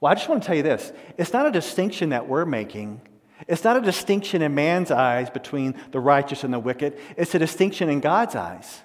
well, 0.00 0.10
I 0.10 0.14
just 0.14 0.28
want 0.28 0.42
to 0.42 0.46
tell 0.46 0.56
you 0.56 0.62
this 0.62 0.92
it's 1.16 1.32
not 1.32 1.46
a 1.46 1.50
distinction 1.50 2.10
that 2.10 2.28
we're 2.28 2.44
making. 2.44 3.00
It's 3.48 3.64
not 3.64 3.76
a 3.76 3.80
distinction 3.80 4.42
in 4.42 4.54
man's 4.54 4.90
eyes 4.90 5.30
between 5.30 5.74
the 5.90 6.00
righteous 6.00 6.44
and 6.44 6.54
the 6.54 6.60
wicked. 6.60 6.98
It's 7.16 7.34
a 7.34 7.38
distinction 7.38 7.88
in 7.88 8.00
God's 8.00 8.36
eyes. 8.36 8.82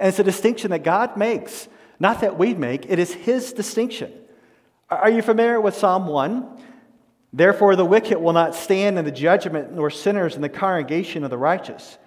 And 0.00 0.08
it's 0.08 0.18
a 0.18 0.24
distinction 0.24 0.72
that 0.72 0.82
God 0.82 1.16
makes, 1.16 1.68
not 2.00 2.20
that 2.22 2.36
we 2.36 2.54
make. 2.54 2.86
It 2.88 2.98
is 2.98 3.12
His 3.12 3.52
distinction. 3.52 4.12
Are 4.90 5.10
you 5.10 5.22
familiar 5.22 5.60
with 5.60 5.76
Psalm 5.76 6.06
1? 6.06 6.62
Therefore, 7.32 7.74
the 7.74 7.84
wicked 7.84 8.18
will 8.18 8.32
not 8.32 8.54
stand 8.54 8.98
in 8.98 9.04
the 9.04 9.12
judgment, 9.12 9.72
nor 9.72 9.90
sinners 9.90 10.36
in 10.36 10.42
the 10.42 10.48
congregation 10.48 11.24
of 11.24 11.30
the 11.30 11.38
righteous. 11.38 11.98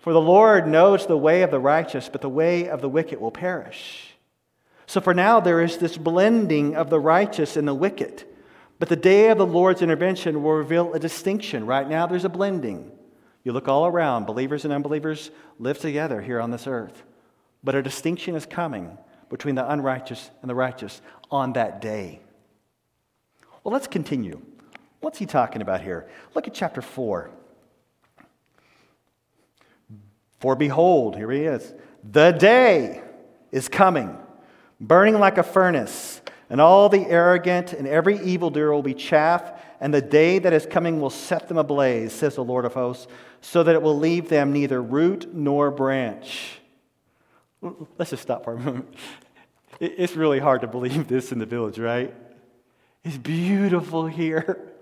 For 0.00 0.12
the 0.12 0.20
Lord 0.20 0.66
knows 0.66 1.06
the 1.06 1.16
way 1.16 1.42
of 1.42 1.50
the 1.50 1.58
righteous, 1.58 2.08
but 2.08 2.20
the 2.20 2.28
way 2.28 2.68
of 2.68 2.80
the 2.80 2.88
wicked 2.88 3.20
will 3.20 3.30
perish. 3.30 4.14
So 4.86 5.00
for 5.00 5.12
now, 5.12 5.40
there 5.40 5.60
is 5.60 5.76
this 5.76 5.98
blending 5.98 6.74
of 6.74 6.88
the 6.88 7.00
righteous 7.00 7.56
and 7.56 7.68
the 7.68 7.74
wicked. 7.74 8.24
But 8.78 8.88
the 8.88 8.96
day 8.96 9.28
of 9.28 9.38
the 9.38 9.46
Lord's 9.46 9.82
intervention 9.82 10.42
will 10.42 10.52
reveal 10.52 10.94
a 10.94 10.98
distinction. 10.98 11.66
Right 11.66 11.88
now, 11.88 12.06
there's 12.06 12.24
a 12.24 12.30
blending. 12.30 12.92
You 13.42 13.52
look 13.52 13.68
all 13.68 13.86
around, 13.86 14.26
believers 14.26 14.64
and 14.64 14.72
unbelievers 14.72 15.30
live 15.58 15.78
together 15.78 16.22
here 16.22 16.40
on 16.40 16.50
this 16.50 16.66
earth. 16.66 17.02
But 17.64 17.74
a 17.74 17.82
distinction 17.82 18.34
is 18.34 18.46
coming 18.46 18.96
between 19.28 19.56
the 19.56 19.70
unrighteous 19.70 20.30
and 20.40 20.48
the 20.48 20.54
righteous 20.54 21.02
on 21.30 21.52
that 21.54 21.80
day. 21.80 22.20
Well, 23.64 23.72
let's 23.72 23.88
continue. 23.88 24.40
What's 25.00 25.18
he 25.18 25.26
talking 25.26 25.60
about 25.60 25.82
here? 25.82 26.08
Look 26.34 26.46
at 26.46 26.54
chapter 26.54 26.80
4. 26.80 27.30
For 30.40 30.54
behold, 30.54 31.16
here 31.16 31.30
he 31.30 31.44
is. 31.44 31.72
The 32.10 32.30
day 32.32 33.02
is 33.50 33.68
coming, 33.68 34.16
burning 34.80 35.18
like 35.18 35.38
a 35.38 35.42
furnace, 35.42 36.20
and 36.50 36.60
all 36.60 36.88
the 36.88 37.06
arrogant 37.06 37.72
and 37.72 37.86
every 37.86 38.18
evildoer 38.20 38.72
will 38.72 38.82
be 38.82 38.94
chaff, 38.94 39.52
and 39.80 39.92
the 39.92 40.00
day 40.02 40.38
that 40.38 40.52
is 40.52 40.66
coming 40.66 41.00
will 41.00 41.10
set 41.10 41.48
them 41.48 41.58
ablaze, 41.58 42.12
says 42.12 42.36
the 42.36 42.44
Lord 42.44 42.64
of 42.64 42.74
hosts, 42.74 43.06
so 43.40 43.62
that 43.62 43.74
it 43.74 43.82
will 43.82 43.98
leave 43.98 44.28
them 44.28 44.52
neither 44.52 44.82
root 44.82 45.34
nor 45.34 45.70
branch. 45.70 46.60
Let's 47.60 48.10
just 48.10 48.22
stop 48.22 48.44
for 48.44 48.54
a 48.54 48.58
moment. 48.58 48.94
It's 49.80 50.16
really 50.16 50.40
hard 50.40 50.62
to 50.62 50.66
believe 50.66 51.06
this 51.06 51.30
in 51.30 51.38
the 51.38 51.46
village, 51.46 51.78
right? 51.78 52.12
It's 53.04 53.16
beautiful 53.16 54.08
here. 54.08 54.72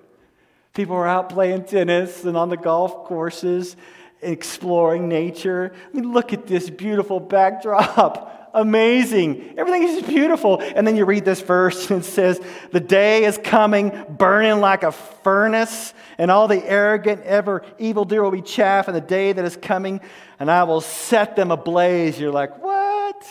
People 0.72 0.96
are 0.96 1.06
out 1.06 1.28
playing 1.28 1.64
tennis 1.64 2.24
and 2.24 2.34
on 2.34 2.48
the 2.48 2.56
golf 2.56 3.04
courses, 3.04 3.76
exploring 4.22 5.08
nature. 5.08 5.72
I 5.74 5.96
mean, 5.96 6.12
look 6.12 6.32
at 6.32 6.46
this 6.46 6.70
beautiful 6.70 7.20
backdrop. 7.20 8.50
Amazing. 8.54 9.54
Everything 9.58 9.82
is 9.82 10.02
beautiful. 10.02 10.60
And 10.60 10.86
then 10.86 10.96
you 10.96 11.04
read 11.04 11.26
this 11.26 11.42
verse 11.42 11.90
and 11.90 12.00
it 12.00 12.06
says, 12.06 12.40
The 12.72 12.80
day 12.80 13.24
is 13.24 13.38
coming, 13.38 13.92
burning 14.08 14.60
like 14.60 14.82
a 14.82 14.92
furnace, 14.92 15.92
and 16.16 16.30
all 16.30 16.48
the 16.48 16.64
arrogant, 16.64 17.22
ever 17.24 17.62
evildoer 17.78 18.22
will 18.22 18.30
be 18.30 18.40
chaff 18.40 18.88
in 18.88 18.94
the 18.94 19.00
day 19.02 19.32
that 19.32 19.44
is 19.44 19.58
coming, 19.58 20.00
and 20.40 20.50
I 20.50 20.64
will 20.64 20.80
set 20.80 21.36
them 21.36 21.50
ablaze. 21.50 22.18
You're 22.18 22.32
like, 22.32 22.62
What? 22.62 23.26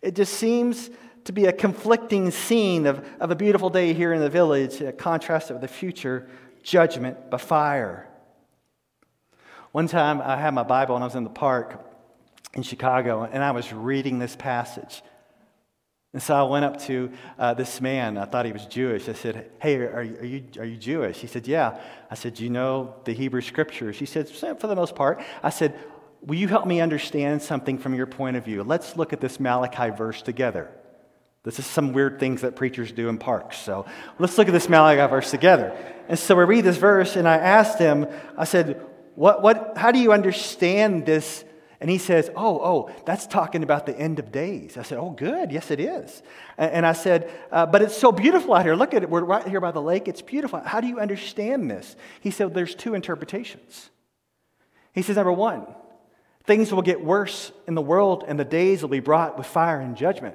It 0.00 0.14
just 0.14 0.34
seems 0.34 0.88
to 1.24 1.32
be 1.32 1.44
a 1.44 1.52
conflicting 1.52 2.30
scene 2.30 2.86
of, 2.86 3.06
of 3.20 3.30
a 3.30 3.36
beautiful 3.36 3.68
day 3.68 3.92
here 3.92 4.14
in 4.14 4.22
the 4.22 4.30
village, 4.30 4.80
a 4.80 4.92
contrast 4.92 5.50
of 5.50 5.60
the 5.60 5.68
future 5.68 6.30
judgment 6.62 7.28
by 7.28 7.36
fire. 7.36 8.08
One 9.78 9.86
time 9.86 10.20
I 10.20 10.36
had 10.36 10.54
my 10.54 10.64
Bible 10.64 10.96
and 10.96 11.04
I 11.04 11.06
was 11.06 11.14
in 11.14 11.22
the 11.22 11.30
park 11.30 11.80
in 12.52 12.64
Chicago 12.64 13.22
and 13.22 13.44
I 13.44 13.52
was 13.52 13.72
reading 13.72 14.18
this 14.18 14.34
passage. 14.34 15.04
And 16.12 16.20
so 16.20 16.34
I 16.34 16.42
went 16.50 16.64
up 16.64 16.80
to 16.86 17.12
uh, 17.38 17.54
this 17.54 17.80
man. 17.80 18.18
I 18.18 18.24
thought 18.24 18.44
he 18.44 18.50
was 18.50 18.66
Jewish. 18.66 19.08
I 19.08 19.12
said, 19.12 19.52
Hey, 19.62 19.76
are, 19.76 19.98
are, 19.98 20.02
you, 20.02 20.42
are 20.58 20.64
you 20.64 20.76
Jewish? 20.76 21.18
He 21.18 21.28
said, 21.28 21.46
Yeah. 21.46 21.78
I 22.10 22.16
said, 22.16 22.34
Do 22.34 22.42
you 22.42 22.50
know 22.50 22.96
the 23.04 23.12
Hebrew 23.12 23.40
scriptures? 23.40 23.96
He 23.96 24.04
said, 24.04 24.28
For 24.28 24.66
the 24.66 24.74
most 24.74 24.96
part. 24.96 25.22
I 25.44 25.50
said, 25.50 25.78
will 26.22 26.34
you 26.34 26.48
help 26.48 26.66
me 26.66 26.80
understand 26.80 27.40
something 27.40 27.78
from 27.78 27.94
your 27.94 28.06
point 28.06 28.36
of 28.36 28.44
view? 28.44 28.64
Let's 28.64 28.96
look 28.96 29.12
at 29.12 29.20
this 29.20 29.38
Malachi 29.38 29.90
verse 29.90 30.22
together. 30.22 30.72
This 31.44 31.60
is 31.60 31.66
some 31.66 31.92
weird 31.92 32.18
things 32.18 32.40
that 32.40 32.56
preachers 32.56 32.90
do 32.90 33.08
in 33.08 33.16
parks. 33.16 33.58
So 33.58 33.86
let's 34.18 34.38
look 34.38 34.48
at 34.48 34.54
this 34.54 34.68
Malachi 34.68 35.08
verse 35.08 35.30
together. 35.30 35.72
And 36.08 36.18
so 36.18 36.34
we 36.34 36.42
read 36.42 36.64
this 36.64 36.78
verse, 36.78 37.14
and 37.14 37.28
I 37.28 37.36
asked 37.36 37.78
him, 37.78 38.08
I 38.36 38.42
said, 38.42 38.84
what, 39.18 39.42
what, 39.42 39.76
how 39.76 39.90
do 39.90 39.98
you 39.98 40.12
understand 40.12 41.04
this? 41.06 41.44
And 41.80 41.90
he 41.90 41.98
says, 41.98 42.30
Oh, 42.36 42.60
oh, 42.62 42.90
that's 43.04 43.26
talking 43.26 43.62
about 43.62 43.86
the 43.86 43.98
end 43.98 44.18
of 44.18 44.32
days. 44.32 44.76
I 44.76 44.82
said, 44.82 44.98
Oh, 44.98 45.10
good. 45.10 45.52
Yes, 45.52 45.70
it 45.70 45.80
is. 45.80 46.22
And, 46.56 46.86
I 46.86 46.92
said, 46.92 47.30
uh, 47.52 47.66
But 47.66 47.82
it's 47.82 47.96
so 47.96 48.12
beautiful 48.12 48.54
out 48.54 48.64
here. 48.64 48.74
Look 48.74 48.94
at 48.94 49.02
it. 49.02 49.10
We're 49.10 49.24
right 49.24 49.46
here 49.46 49.60
by 49.60 49.72
the 49.72 49.82
lake. 49.82 50.08
It's 50.08 50.22
beautiful. 50.22 50.60
How 50.60 50.80
do 50.80 50.86
you 50.86 51.00
understand 51.00 51.70
this? 51.70 51.96
He 52.20 52.30
said, 52.30 52.54
There's 52.54 52.74
two 52.74 52.94
interpretations. 52.94 53.90
He 54.92 55.02
says, 55.02 55.16
Number 55.16 55.32
one, 55.32 55.66
Things 56.48 56.72
will 56.72 56.80
get 56.80 57.04
worse 57.04 57.52
in 57.66 57.74
the 57.74 57.82
world, 57.82 58.24
and 58.26 58.40
the 58.40 58.44
days 58.44 58.80
will 58.80 58.88
be 58.88 59.00
brought 59.00 59.36
with 59.36 59.46
fire 59.46 59.80
and 59.80 59.94
judgment. 59.94 60.34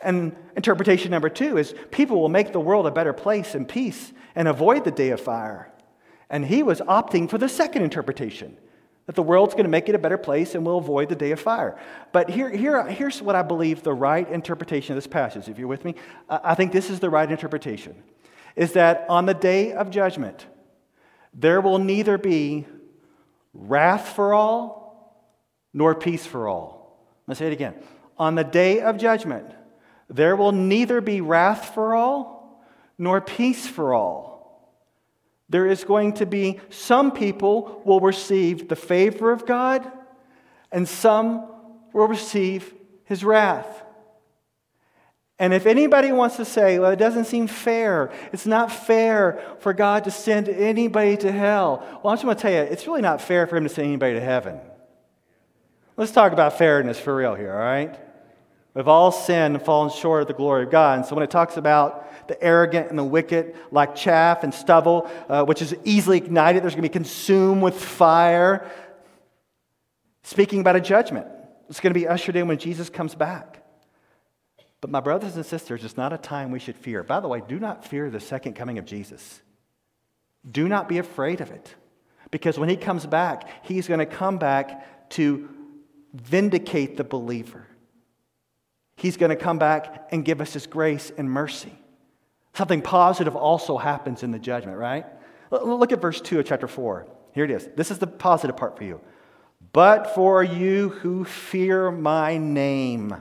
And 0.00 0.34
interpretation 0.56 1.10
number 1.10 1.28
two 1.28 1.58
is 1.58 1.74
people 1.90 2.22
will 2.22 2.30
make 2.30 2.52
the 2.52 2.60
world 2.60 2.86
a 2.86 2.90
better 2.90 3.12
place 3.12 3.54
and 3.54 3.68
peace 3.68 4.14
and 4.34 4.48
avoid 4.48 4.84
the 4.84 4.90
day 4.90 5.10
of 5.10 5.20
fire. 5.20 5.70
And 6.30 6.46
he 6.46 6.62
was 6.62 6.80
opting 6.80 7.28
for 7.28 7.38
the 7.38 7.48
second 7.48 7.82
interpretation 7.82 8.56
that 9.06 9.14
the 9.14 9.22
world's 9.22 9.54
going 9.54 9.64
to 9.64 9.70
make 9.70 9.88
it 9.88 9.94
a 9.94 9.98
better 9.98 10.16
place 10.16 10.54
and 10.54 10.64
we'll 10.64 10.78
avoid 10.78 11.08
the 11.08 11.14
day 11.14 11.30
of 11.30 11.40
fire. 11.40 11.78
But 12.12 12.30
here, 12.30 12.48
here, 12.48 12.86
here's 12.86 13.20
what 13.20 13.36
I 13.36 13.42
believe 13.42 13.82
the 13.82 13.92
right 13.92 14.28
interpretation 14.30 14.92
of 14.92 14.96
this 14.96 15.06
passage, 15.06 15.48
if 15.48 15.58
you're 15.58 15.68
with 15.68 15.84
me. 15.84 15.94
I 16.28 16.54
think 16.54 16.72
this 16.72 16.88
is 16.88 17.00
the 17.00 17.10
right 17.10 17.30
interpretation 17.30 18.02
is 18.56 18.72
that 18.72 19.04
on 19.08 19.26
the 19.26 19.34
day 19.34 19.72
of 19.72 19.90
judgment, 19.90 20.46
there 21.32 21.60
will 21.60 21.78
neither 21.78 22.16
be 22.16 22.66
wrath 23.52 24.10
for 24.10 24.32
all 24.32 25.34
nor 25.72 25.94
peace 25.94 26.24
for 26.24 26.48
all. 26.48 27.04
Let's 27.26 27.38
say 27.38 27.48
it 27.48 27.52
again. 27.52 27.74
On 28.16 28.36
the 28.36 28.44
day 28.44 28.80
of 28.80 28.96
judgment, 28.96 29.46
there 30.08 30.36
will 30.36 30.52
neither 30.52 31.00
be 31.00 31.20
wrath 31.20 31.74
for 31.74 31.94
all 31.94 32.64
nor 32.96 33.20
peace 33.20 33.66
for 33.66 33.92
all. 33.92 34.33
There 35.54 35.68
is 35.68 35.84
going 35.84 36.14
to 36.14 36.26
be 36.26 36.58
some 36.68 37.12
people 37.12 37.80
will 37.84 38.00
receive 38.00 38.66
the 38.66 38.74
favor 38.74 39.30
of 39.30 39.46
God, 39.46 39.88
and 40.72 40.88
some 40.88 41.46
will 41.92 42.08
receive 42.08 42.74
his 43.04 43.22
wrath. 43.22 43.84
And 45.38 45.54
if 45.54 45.66
anybody 45.66 46.10
wants 46.10 46.38
to 46.38 46.44
say, 46.44 46.80
well, 46.80 46.90
it 46.90 46.98
doesn't 46.98 47.26
seem 47.26 47.46
fair, 47.46 48.10
it's 48.32 48.46
not 48.46 48.72
fair 48.72 49.40
for 49.60 49.72
God 49.72 50.02
to 50.02 50.10
send 50.10 50.48
anybody 50.48 51.16
to 51.18 51.30
hell, 51.30 51.86
well, 52.02 52.10
I'm 52.10 52.16
just 52.16 52.24
want 52.24 52.40
to 52.40 52.42
tell 52.42 52.52
you, 52.52 52.72
it's 52.72 52.88
really 52.88 53.02
not 53.02 53.20
fair 53.20 53.46
for 53.46 53.56
him 53.56 53.62
to 53.62 53.68
send 53.68 53.86
anybody 53.86 54.14
to 54.14 54.20
heaven. 54.20 54.58
Let's 55.96 56.10
talk 56.10 56.32
about 56.32 56.58
fairness 56.58 56.98
for 56.98 57.14
real 57.14 57.36
here, 57.36 57.52
all 57.52 57.60
right? 57.60 57.96
We've 58.74 58.88
all 58.88 59.12
sinned 59.12 59.54
and 59.54 59.64
fallen 59.64 59.90
short 59.90 60.22
of 60.22 60.28
the 60.28 60.34
glory 60.34 60.64
of 60.64 60.70
God. 60.70 60.98
And 60.98 61.06
so 61.06 61.14
when 61.14 61.22
it 61.22 61.30
talks 61.30 61.56
about 61.56 62.28
the 62.28 62.42
arrogant 62.42 62.90
and 62.90 62.98
the 62.98 63.04
wicked, 63.04 63.54
like 63.70 63.94
chaff 63.94 64.42
and 64.42 64.52
stubble, 64.52 65.08
uh, 65.28 65.44
which 65.44 65.62
is 65.62 65.76
easily 65.84 66.16
ignited, 66.16 66.62
there's 66.62 66.74
going 66.74 66.82
to 66.82 66.88
be 66.88 66.92
consumed 66.92 67.62
with 67.62 67.80
fire, 67.80 68.68
speaking 70.24 70.60
about 70.60 70.74
a 70.74 70.80
judgment. 70.80 71.26
It's 71.68 71.80
going 71.80 71.94
to 71.94 71.98
be 71.98 72.08
ushered 72.08 72.34
in 72.34 72.48
when 72.48 72.58
Jesus 72.58 72.90
comes 72.90 73.14
back. 73.14 73.62
But 74.80 74.90
my 74.90 75.00
brothers 75.00 75.36
and 75.36 75.46
sisters, 75.46 75.84
it's 75.84 75.96
not 75.96 76.12
a 76.12 76.18
time 76.18 76.50
we 76.50 76.58
should 76.58 76.76
fear. 76.76 77.02
By 77.02 77.20
the 77.20 77.28
way, 77.28 77.42
do 77.46 77.58
not 77.58 77.86
fear 77.86 78.10
the 78.10 78.20
second 78.20 78.54
coming 78.54 78.78
of 78.78 78.84
Jesus. 78.84 79.40
Do 80.50 80.68
not 80.68 80.88
be 80.88 80.98
afraid 80.98 81.40
of 81.40 81.50
it. 81.50 81.74
Because 82.30 82.58
when 82.58 82.68
he 82.68 82.76
comes 82.76 83.06
back, 83.06 83.48
he's 83.64 83.86
going 83.86 84.00
to 84.00 84.06
come 84.06 84.38
back 84.38 85.10
to 85.10 85.48
vindicate 86.12 86.96
the 86.96 87.04
believer. 87.04 87.66
He's 88.96 89.16
going 89.16 89.30
to 89.30 89.36
come 89.36 89.58
back 89.58 90.08
and 90.10 90.24
give 90.24 90.40
us 90.40 90.52
His 90.52 90.66
grace 90.66 91.12
and 91.16 91.30
mercy. 91.30 91.72
Something 92.54 92.82
positive 92.82 93.34
also 93.34 93.76
happens 93.76 94.22
in 94.22 94.30
the 94.30 94.38
judgment, 94.38 94.78
right? 94.78 95.06
Look 95.50 95.92
at 95.92 96.00
verse 96.00 96.20
2 96.20 96.40
of 96.40 96.46
chapter 96.46 96.68
4. 96.68 97.06
Here 97.32 97.44
it 97.44 97.50
is. 97.50 97.68
This 97.76 97.90
is 97.90 97.98
the 97.98 98.06
positive 98.06 98.56
part 98.56 98.76
for 98.76 98.84
you. 98.84 99.00
But 99.72 100.14
for 100.14 100.42
you 100.42 100.90
who 100.90 101.24
fear 101.24 101.90
my 101.90 102.38
name, 102.38 103.16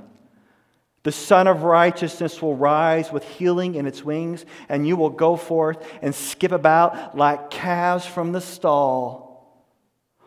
the 1.01 1.11
Sun 1.11 1.47
of 1.47 1.63
Righteousness 1.63 2.41
will 2.41 2.55
rise 2.55 3.11
with 3.11 3.23
healing 3.23 3.75
in 3.75 3.87
its 3.87 4.05
wings, 4.05 4.45
and 4.69 4.87
you 4.87 4.95
will 4.95 5.09
go 5.09 5.35
forth 5.35 5.85
and 6.01 6.13
skip 6.13 6.51
about 6.51 7.17
like 7.17 7.49
calves 7.49 8.05
from 8.05 8.31
the 8.31 8.41
stall. 8.41 9.22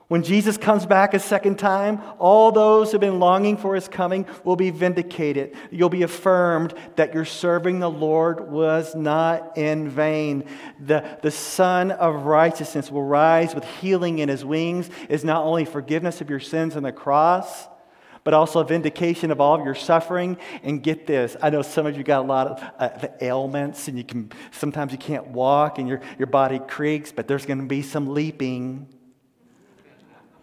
When 0.09 0.23
Jesus 0.23 0.57
comes 0.57 0.87
back 0.87 1.15
a 1.15 1.19
second 1.19 1.59
time, 1.59 2.01
all 2.21 2.53
those 2.53 2.89
who 2.89 2.93
have 2.93 3.01
been 3.01 3.19
longing 3.19 3.57
for 3.57 3.75
his 3.75 3.89
coming 3.89 4.25
will 4.45 4.55
be 4.55 4.71
vindicated. 4.71 5.57
You'll 5.73 5.89
be 5.89 6.05
affirmed 6.05 6.75
that 6.95 7.13
your 7.13 7.25
serving 7.25 7.81
the 7.81 7.91
Lord 7.91 8.49
was 8.49 8.95
not 8.95 9.59
in 9.59 9.89
vain. 9.89 10.45
The, 10.79 11.19
the 11.23 11.33
Sun 11.33 11.91
of 11.91 12.23
Righteousness 12.25 12.89
will 12.89 13.03
rise 13.03 13.53
with 13.53 13.65
healing 13.65 14.21
in 14.21 14.29
his 14.29 14.45
wings, 14.45 14.91
is 15.09 15.25
not 15.25 15.45
only 15.45 15.65
forgiveness 15.65 16.21
of 16.21 16.31
your 16.31 16.39
sins 16.39 16.77
on 16.77 16.85
the 16.85 16.93
cross, 16.93 17.67
but 18.23 18.33
also 18.33 18.61
a 18.61 18.65
vindication 18.65 19.33
of 19.33 19.41
all 19.41 19.59
of 19.59 19.65
your 19.65 19.75
suffering. 19.75 20.37
And 20.63 20.85
get 20.85 21.09
this, 21.09 21.37
I 21.43 21.51
know 21.51 21.63
some 21.63 21.85
of 21.85 21.97
you 21.97 22.05
got 22.05 22.25
a 22.25 22.29
lot 22.29 22.47
of 22.47 22.63
uh, 22.79 23.09
ailments, 23.21 23.89
and 23.89 23.99
you 23.99 24.05
can 24.05 24.31
sometimes 24.53 24.93
you 24.93 24.99
can't 24.99 25.27
walk, 25.29 25.81
and 25.81 25.89
your, 25.89 26.01
your 26.17 26.27
body 26.27 26.61
creaks, 26.61 27.11
but 27.11 27.27
there's 27.27 27.45
going 27.45 27.59
to 27.59 27.67
be 27.67 27.83
some 27.83 28.15
leaping 28.15 28.87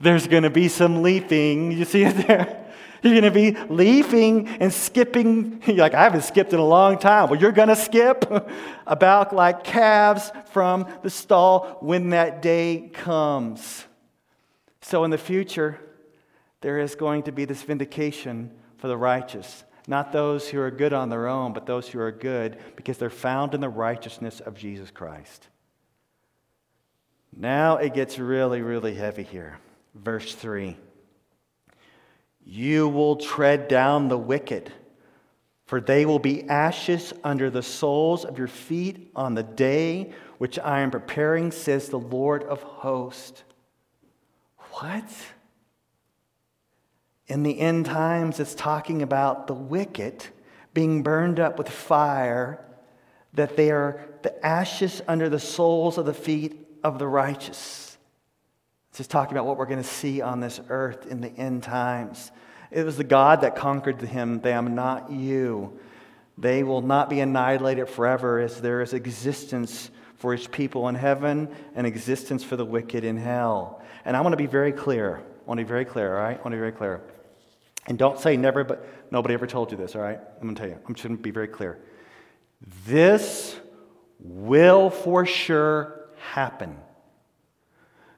there's 0.04 0.28
going 0.28 0.44
to 0.44 0.50
be 0.50 0.68
some 0.68 1.02
leaping. 1.02 1.72
You 1.72 1.86
see 1.86 2.04
it 2.04 2.28
there? 2.28 2.60
You're 3.02 3.20
going 3.20 3.24
to 3.24 3.32
be 3.32 3.52
leaping 3.74 4.48
and 4.48 4.72
skipping. 4.72 5.62
You're 5.68 5.78
like, 5.78 5.94
I 5.94 6.04
haven't 6.04 6.24
skipped 6.24 6.54
in 6.54 6.60
a 6.60 6.66
long 6.66 6.98
time. 6.98 7.30
Well, 7.30 7.40
you're 7.40 7.52
going 7.52 7.68
to 7.68 7.76
skip 7.76 8.24
about 8.88 9.36
like 9.36 9.66
calves 9.66 10.32
from 10.52 10.88
the 11.02 11.10
stall 11.10 11.80
when 11.82 12.12
that 12.12 12.42
day 12.42 12.90
comes. 12.94 13.86
So, 14.82 15.04
in 15.04 15.12
the 15.12 15.18
future, 15.18 15.80
there 16.62 16.80
is 16.80 16.96
going 16.96 17.24
to 17.24 17.34
be 17.34 17.44
this 17.44 17.62
vindication 17.62 18.52
for 18.78 18.88
the 18.88 18.96
righteous. 18.96 19.66
Not 19.86 20.14
those 20.14 20.48
who 20.48 20.62
are 20.62 20.72
good 20.72 20.94
on 20.94 21.10
their 21.10 21.28
own, 21.28 21.52
but 21.52 21.66
those 21.66 21.90
who 21.90 22.00
are 22.00 22.12
good 22.12 22.58
because 22.78 22.98
they're 22.98 23.10
found 23.10 23.54
in 23.54 23.60
the 23.60 23.68
righteousness 23.68 24.40
of 24.40 24.56
Jesus 24.56 24.92
Christ. 24.92 25.50
Now 27.36 27.78
it 27.78 27.94
gets 27.94 28.18
really, 28.18 28.62
really 28.62 28.94
heavy 28.94 29.24
here. 29.24 29.58
Verse 29.94 30.34
3 30.36 30.78
You 32.44 32.88
will 32.88 33.16
tread 33.16 33.68
down 33.68 34.08
the 34.08 34.18
wicked, 34.18 34.72
for 35.66 35.80
they 35.80 36.06
will 36.06 36.20
be 36.20 36.48
ashes 36.50 37.14
under 37.24 37.50
the 37.50 37.64
soles 37.64 38.26
of 38.26 38.38
your 38.38 38.48
feet 38.48 39.12
on 39.16 39.36
the 39.36 39.44
day 39.44 40.14
which 40.38 40.60
I 40.60 40.82
am 40.82 40.92
preparing, 40.92 41.52
says 41.52 41.90
the 41.90 42.00
Lord 42.00 42.44
of 42.44 42.62
hosts. 42.62 43.44
What? 44.58 45.10
In 47.28 47.44
the 47.44 47.60
end 47.60 47.86
times, 47.86 48.40
it's 48.40 48.56
talking 48.56 49.02
about 49.02 49.48
the 49.48 49.54
wicked 49.54 50.26
being 50.74 51.04
burned 51.04 51.40
up 51.40 51.58
with 51.58 51.70
fire, 51.70 52.66
that 53.34 53.56
they 53.56 53.72
are 53.72 54.06
the 54.24 54.46
ashes 54.46 55.02
under 55.08 55.30
the 55.30 55.40
soles 55.40 55.98
of 55.98 56.06
the 56.06 56.14
feet 56.14 56.68
of 56.84 57.00
the 57.00 57.08
righteous. 57.08 57.93
It's 58.94 59.00
just 59.00 59.10
talking 59.10 59.36
about 59.36 59.48
what 59.48 59.58
we're 59.58 59.66
going 59.66 59.82
to 59.82 59.90
see 59.90 60.22
on 60.22 60.40
this 60.40 60.62
earth 60.70 61.08
in 61.08 61.20
the 61.20 61.30
end 61.30 61.64
times. 61.64 62.32
It 62.70 62.86
was 62.86 62.96
the 62.96 63.04
God 63.04 63.42
that 63.42 63.56
conquered 63.56 64.00
him, 64.00 64.40
them, 64.42 64.76
not 64.76 65.12
you. 65.12 65.80
They 66.38 66.62
will 66.62 66.84
not 66.84 67.10
be 67.10 67.20
annihilated 67.20 67.90
forever 67.90 68.38
as 68.38 68.62
there 68.62 68.84
is 68.84 68.94
existence 68.94 69.90
for 70.18 70.32
his 70.32 70.46
people 70.46 70.88
in 70.90 70.94
heaven 70.94 71.50
and 71.74 71.88
existence 71.88 72.44
for 72.44 72.56
the 72.56 72.66
wicked 72.66 73.04
in 73.04 73.18
hell. 73.18 73.82
And 74.06 74.16
I 74.16 74.22
want 74.22 74.34
to 74.34 74.38
be 74.38 74.46
very 74.46 74.72
clear. 74.72 75.18
I 75.18 75.44
want 75.48 75.58
to 75.58 75.64
be 75.64 75.68
very 75.68 75.86
clear, 75.86 76.16
all 76.16 76.22
right? 76.22 76.38
I 76.38 76.42
want 76.44 76.52
to 76.52 76.58
be 76.58 76.58
very 76.58 76.72
clear. 76.72 77.02
And 77.88 77.98
don't 77.98 78.20
say 78.20 78.38
never, 78.38 78.64
but 78.64 78.88
nobody 79.10 79.34
ever 79.34 79.48
told 79.48 79.72
you 79.72 79.78
this, 79.78 79.96
all 79.96 80.04
right? 80.04 80.20
I'm 80.20 80.44
going 80.44 80.54
to 80.54 80.62
tell 80.62 80.70
you. 80.70 80.78
I'm 80.88 80.94
just 80.94 81.04
going 81.04 81.18
to 81.18 81.24
be 81.24 81.32
very 81.32 81.48
clear. 81.48 81.80
This 82.86 83.60
will 84.20 84.92
for 84.92 85.26
sure 85.26 86.10
happen. 86.18 86.78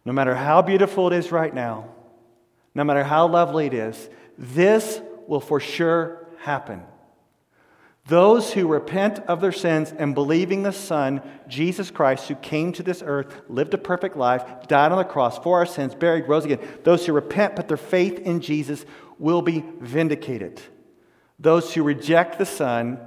No 0.05 0.13
matter 0.13 0.35
how 0.35 0.61
beautiful 0.61 1.07
it 1.07 1.17
is 1.17 1.31
right 1.31 1.53
now, 1.53 1.89
no 2.75 2.83
matter 2.83 3.03
how 3.03 3.27
lovely 3.27 3.65
it 3.65 3.73
is, 3.73 4.09
this 4.37 5.01
will 5.27 5.39
for 5.39 5.59
sure 5.59 6.27
happen. 6.39 6.83
Those 8.07 8.53
who 8.53 8.67
repent 8.67 9.19
of 9.21 9.41
their 9.41 9.51
sins 9.51 9.91
and 9.97 10.13
believing 10.13 10.61
the 10.61 10.71
Son, 10.71 11.23
Jesus 11.47 11.89
Christ, 11.89 12.27
who 12.27 12.35
came 12.35 12.71
to 12.73 12.83
this 12.83 13.01
earth, 13.03 13.41
lived 13.49 13.73
a 13.73 13.79
perfect 13.79 14.15
life, 14.15 14.67
died 14.67 14.91
on 14.91 14.99
the 14.99 15.03
cross 15.03 15.39
for 15.39 15.57
our 15.57 15.65
sins, 15.65 15.95
buried, 15.95 16.27
rose 16.27 16.45
again, 16.45 16.59
those 16.83 17.03
who 17.05 17.13
repent, 17.13 17.55
put 17.55 17.67
their 17.67 17.77
faith 17.77 18.19
in 18.19 18.41
Jesus, 18.41 18.85
will 19.17 19.41
be 19.41 19.63
vindicated. 19.79 20.61
Those 21.39 21.73
who 21.73 21.81
reject 21.81 22.37
the 22.37 22.45
Son 22.45 22.99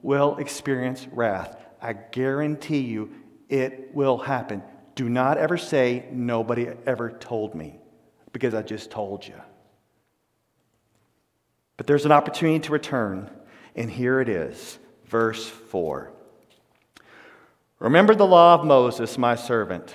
will 0.00 0.36
experience 0.38 1.06
wrath. 1.12 1.54
I 1.82 1.92
guarantee 1.92 2.80
you 2.80 3.12
it 3.50 3.94
will 3.94 4.16
happen. 4.16 4.62
Do 4.96 5.08
not 5.08 5.38
ever 5.38 5.56
say, 5.56 6.06
Nobody 6.10 6.68
ever 6.86 7.10
told 7.10 7.54
me, 7.54 7.78
because 8.32 8.54
I 8.54 8.62
just 8.62 8.90
told 8.90 9.26
you. 9.26 9.34
But 11.76 11.86
there's 11.86 12.06
an 12.06 12.12
opportunity 12.12 12.58
to 12.60 12.72
return, 12.72 13.30
and 13.76 13.90
here 13.90 14.20
it 14.20 14.28
is, 14.28 14.78
verse 15.04 15.46
4. 15.46 16.10
Remember 17.78 18.14
the 18.14 18.26
law 18.26 18.54
of 18.54 18.64
Moses, 18.64 19.18
my 19.18 19.36
servant, 19.36 19.94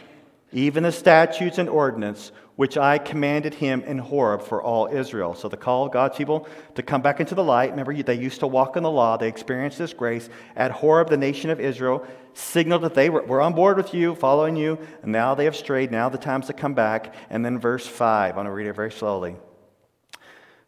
even 0.53 0.83
the 0.83 0.91
statutes 0.91 1.57
and 1.57 1.67
ordinance 1.67 2.31
which 2.61 2.77
I 2.77 2.99
commanded 2.99 3.55
him 3.55 3.81
in 3.87 3.97
Horeb 3.97 4.43
for 4.43 4.61
all 4.61 4.85
Israel. 4.85 5.33
So 5.33 5.49
the 5.49 5.57
call 5.57 5.87
of 5.87 5.91
God's 5.91 6.15
people 6.15 6.47
to 6.75 6.83
come 6.83 7.01
back 7.01 7.19
into 7.19 7.33
the 7.33 7.43
light. 7.43 7.71
Remember, 7.71 7.91
they 8.03 8.13
used 8.13 8.41
to 8.41 8.45
walk 8.45 8.77
in 8.77 8.83
the 8.83 8.91
law. 8.91 9.17
They 9.17 9.27
experienced 9.27 9.79
this 9.79 9.93
grace. 9.93 10.29
At 10.55 10.69
Horeb, 10.69 11.09
the 11.09 11.17
nation 11.17 11.49
of 11.49 11.59
Israel 11.59 12.05
signaled 12.35 12.83
that 12.83 12.93
they 12.93 13.09
were, 13.09 13.23
were 13.23 13.41
on 13.41 13.55
board 13.55 13.77
with 13.77 13.95
you, 13.95 14.13
following 14.13 14.55
you, 14.55 14.77
and 15.01 15.11
now 15.11 15.33
they 15.33 15.45
have 15.45 15.55
strayed. 15.55 15.91
Now 15.91 16.07
the 16.07 16.19
time's 16.19 16.45
to 16.45 16.53
come 16.53 16.75
back. 16.75 17.15
And 17.31 17.43
then 17.43 17.57
verse 17.57 17.87
5, 17.87 18.29
I'm 18.29 18.35
going 18.35 18.45
to 18.45 18.51
read 18.51 18.67
it 18.67 18.75
very 18.75 18.91
slowly. 18.91 19.37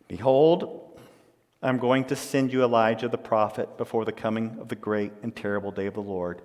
Behold, 0.08 0.98
I'm 1.62 1.78
going 1.78 2.06
to 2.06 2.16
send 2.16 2.52
you 2.52 2.64
Elijah 2.64 3.08
the 3.08 3.20
prophet 3.20 3.78
before 3.78 4.04
the 4.04 4.12
coming 4.12 4.58
of 4.60 4.68
the 4.68 4.76
great 4.76 5.12
and 5.22 5.36
terrible 5.36 5.70
day 5.70 5.86
of 5.86 5.94
the 5.94 6.02
Lord. 6.02 6.42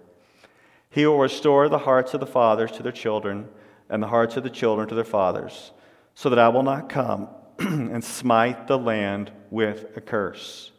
He 0.90 1.06
will 1.06 1.18
restore 1.18 1.70
the 1.70 1.78
hearts 1.78 2.12
of 2.12 2.20
the 2.20 2.26
fathers 2.26 2.70
to 2.72 2.82
their 2.82 2.92
children 2.92 3.48
and 3.88 4.02
the 4.02 4.06
hearts 4.06 4.36
of 4.36 4.42
the 4.42 4.50
children 4.50 4.88
to 4.88 4.94
their 4.94 5.04
fathers, 5.04 5.72
so 6.14 6.30
that 6.30 6.38
I 6.38 6.48
will 6.48 6.62
not 6.62 6.88
come 6.88 7.28
and 7.58 8.02
smite 8.02 8.66
the 8.66 8.78
land 8.78 9.32
with 9.50 9.96
a 9.96 10.00
curse. 10.00 10.70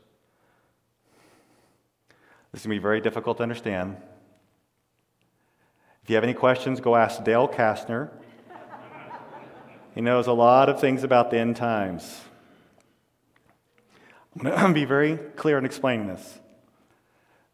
This 2.51 2.61
is 2.61 2.67
going 2.67 2.75
to 2.75 2.79
be 2.79 2.83
very 2.83 3.01
difficult 3.01 3.37
to 3.37 3.43
understand. 3.43 3.97
If 6.03 6.09
you 6.09 6.15
have 6.15 6.23
any 6.23 6.33
questions, 6.33 6.79
go 6.79 6.95
ask 6.95 7.23
Dale 7.23 7.47
Kastner. 7.47 8.09
he 9.93 10.01
knows 10.01 10.27
a 10.27 10.33
lot 10.33 10.69
of 10.69 10.79
things 10.79 11.03
about 11.03 11.29
the 11.29 11.37
end 11.37 11.55
times. 11.55 12.21
I'm 14.35 14.43
going 14.43 14.57
to 14.57 14.73
be 14.73 14.85
very 14.85 15.17
clear 15.17 15.57
in 15.57 15.65
explaining 15.65 16.07
this. 16.07 16.39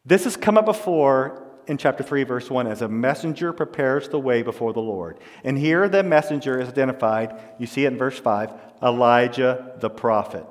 This 0.06 0.24
has 0.26 0.38
come 0.38 0.58
up 0.58 0.66
before 0.66 1.45
in 1.68 1.78
chapter 1.78 2.04
3, 2.04 2.24
verse 2.24 2.50
1 2.50 2.68
as 2.68 2.82
a 2.82 2.88
messenger 2.88 3.52
prepares 3.52 4.10
the 4.10 4.20
way 4.20 4.42
before 4.42 4.74
the 4.74 4.82
Lord. 4.82 5.20
And 5.44 5.58
here 5.58 5.90
the 5.90 6.04
messenger 6.04 6.60
is 6.60 6.70
identified, 6.70 7.40
you 7.60 7.68
see 7.68 7.86
it 7.86 7.94
in 7.94 7.98
verse 7.98 8.20
5, 8.20 8.52
Elijah 8.84 9.74
the 9.80 9.90
prophet. 9.90 10.46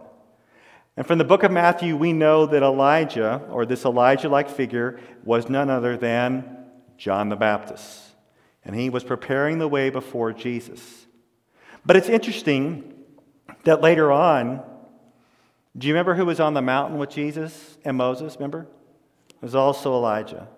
And 0.96 1.06
from 1.06 1.18
the 1.18 1.24
book 1.24 1.42
of 1.42 1.50
Matthew, 1.50 1.96
we 1.96 2.12
know 2.12 2.46
that 2.46 2.62
Elijah, 2.62 3.42
or 3.50 3.66
this 3.66 3.84
Elijah 3.84 4.28
like 4.28 4.48
figure, 4.48 5.00
was 5.24 5.48
none 5.48 5.70
other 5.70 5.96
than 5.96 6.66
John 6.96 7.28
the 7.28 7.36
Baptist. 7.36 8.00
And 8.64 8.74
he 8.74 8.90
was 8.90 9.04
preparing 9.04 9.58
the 9.58 9.68
way 9.68 9.90
before 9.90 10.32
Jesus. 10.32 11.06
But 11.84 11.96
it's 11.96 12.08
interesting 12.08 12.94
that 13.64 13.82
later 13.82 14.10
on, 14.12 14.62
do 15.76 15.88
you 15.88 15.94
remember 15.94 16.14
who 16.14 16.26
was 16.26 16.38
on 16.38 16.54
the 16.54 16.62
mountain 16.62 16.98
with 16.98 17.10
Jesus 17.10 17.76
and 17.84 17.96
Moses? 17.96 18.36
Remember? 18.36 18.66
It 19.30 19.42
was 19.42 19.54
also 19.54 19.94
Elijah 19.94 20.48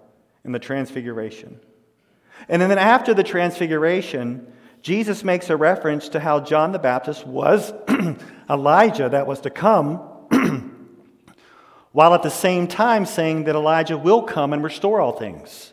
in 0.47 0.53
the 0.53 0.59
transfiguration. 0.59 1.61
And 2.49 2.63
then 2.63 2.79
after 2.79 3.13
the 3.13 3.25
transfiguration, 3.25 4.53
Jesus 4.83 5.25
makes 5.25 5.51
a 5.51 5.57
reference 5.57 6.09
to 6.11 6.21
how 6.21 6.41
John 6.41 6.73
the 6.73 6.79
Baptist 6.79 7.27
was 7.27 7.73
Elijah 8.51 9.09
that 9.09 9.27
was 9.27 9.41
to 9.41 9.51
come, 9.51 9.97
while 11.93 12.15
at 12.15 12.23
the 12.23 12.31
same 12.31 12.69
time 12.69 13.05
saying 13.05 13.45
that 13.45 13.55
Elijah 13.55 13.99
will 13.99 14.23
come 14.23 14.53
and 14.53 14.63
restore 14.63 15.01
all 15.01 15.13
things. 15.13 15.73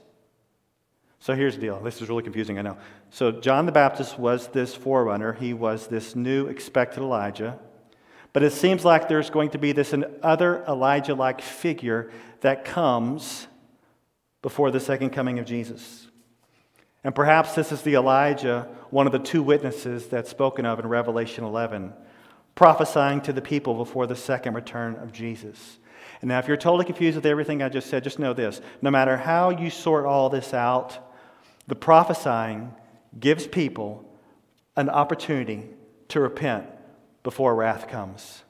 So 1.19 1.35
here's 1.35 1.55
the 1.55 1.61
deal. 1.61 1.79
This 1.79 2.01
is 2.01 2.09
really 2.09 2.23
confusing, 2.23 2.59
I 2.59 2.63
know. 2.63 2.77
So 3.09 3.31
John 3.31 3.65
the 3.65 3.71
Baptist 3.71 4.17
was 4.17 4.47
this 4.47 4.75
forerunner, 4.75 5.33
he 5.33 5.53
was 5.53 5.87
this 5.87 6.15
new 6.15 6.47
expected 6.47 7.01
Elijah. 7.01 7.59
But 8.33 8.41
it 8.41 8.51
seems 8.51 8.83
like 8.83 9.07
there's 9.07 9.29
going 9.29 9.51
to 9.51 9.59
be 9.59 9.73
this 9.73 9.93
other 10.23 10.63
Elijah 10.67 11.13
like 11.13 11.39
figure 11.39 12.11
that 12.41 12.65
comes 12.65 13.47
before 14.43 14.69
the 14.69 14.79
second 14.79 15.09
coming 15.09 15.39
of 15.39 15.45
Jesus. 15.45 16.07
And 17.03 17.15
perhaps 17.15 17.55
this 17.55 17.71
is 17.71 17.81
the 17.81 17.95
Elijah, 17.95 18.67
one 18.91 19.07
of 19.07 19.11
the 19.11 19.19
two 19.19 19.41
witnesses 19.41 20.07
that's 20.07 20.29
spoken 20.29 20.65
of 20.67 20.79
in 20.79 20.85
Revelation 20.85 21.43
11, 21.43 21.91
prophesying 22.53 23.21
to 23.21 23.33
the 23.33 23.41
people 23.41 23.73
before 23.73 24.05
the 24.05 24.15
second 24.15 24.53
return 24.53 24.95
of 24.97 25.11
Jesus. 25.11 25.79
And 26.21 26.29
now, 26.29 26.39
if 26.39 26.47
you're 26.47 26.57
totally 26.57 26.85
confused 26.85 27.15
with 27.15 27.25
everything 27.25 27.63
I 27.63 27.69
just 27.69 27.89
said, 27.89 28.03
just 28.03 28.19
know 28.19 28.33
this 28.33 28.61
no 28.81 28.91
matter 28.91 29.17
how 29.17 29.49
you 29.49 29.69
sort 29.69 30.05
all 30.05 30.29
this 30.29 30.53
out, 30.53 31.11
the 31.67 31.75
prophesying 31.75 32.73
gives 33.19 33.47
people 33.47 34.05
an 34.75 34.89
opportunity 34.89 35.69
to 36.09 36.19
repent 36.19 36.65
before 37.23 37.55
wrath 37.55 37.87
comes. 37.87 38.43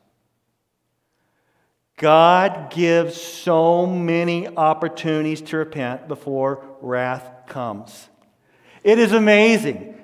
God 1.98 2.72
gives 2.72 3.20
so 3.20 3.86
many 3.86 4.48
opportunities 4.48 5.42
to 5.42 5.58
repent 5.58 6.08
before 6.08 6.66
wrath 6.82 7.30
comes. 7.48 8.10
It 8.84 9.00
is 9.00 9.12
amazing. 9.12 9.98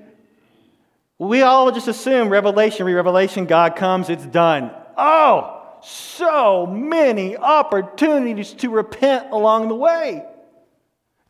We 1.18 1.42
all 1.42 1.72
just 1.72 1.88
assume 1.88 2.30
Revelation, 2.30 2.86
re 2.86 2.94
Revelation, 2.94 3.46
God 3.46 3.76
comes, 3.76 4.10
it's 4.10 4.26
done. 4.26 4.72
Oh, 4.98 5.56
so 5.82 6.66
many 6.66 7.36
opportunities 7.36 8.54
to 8.54 8.70
repent 8.70 9.32
along 9.32 9.68
the 9.68 9.76
way. 9.76 10.26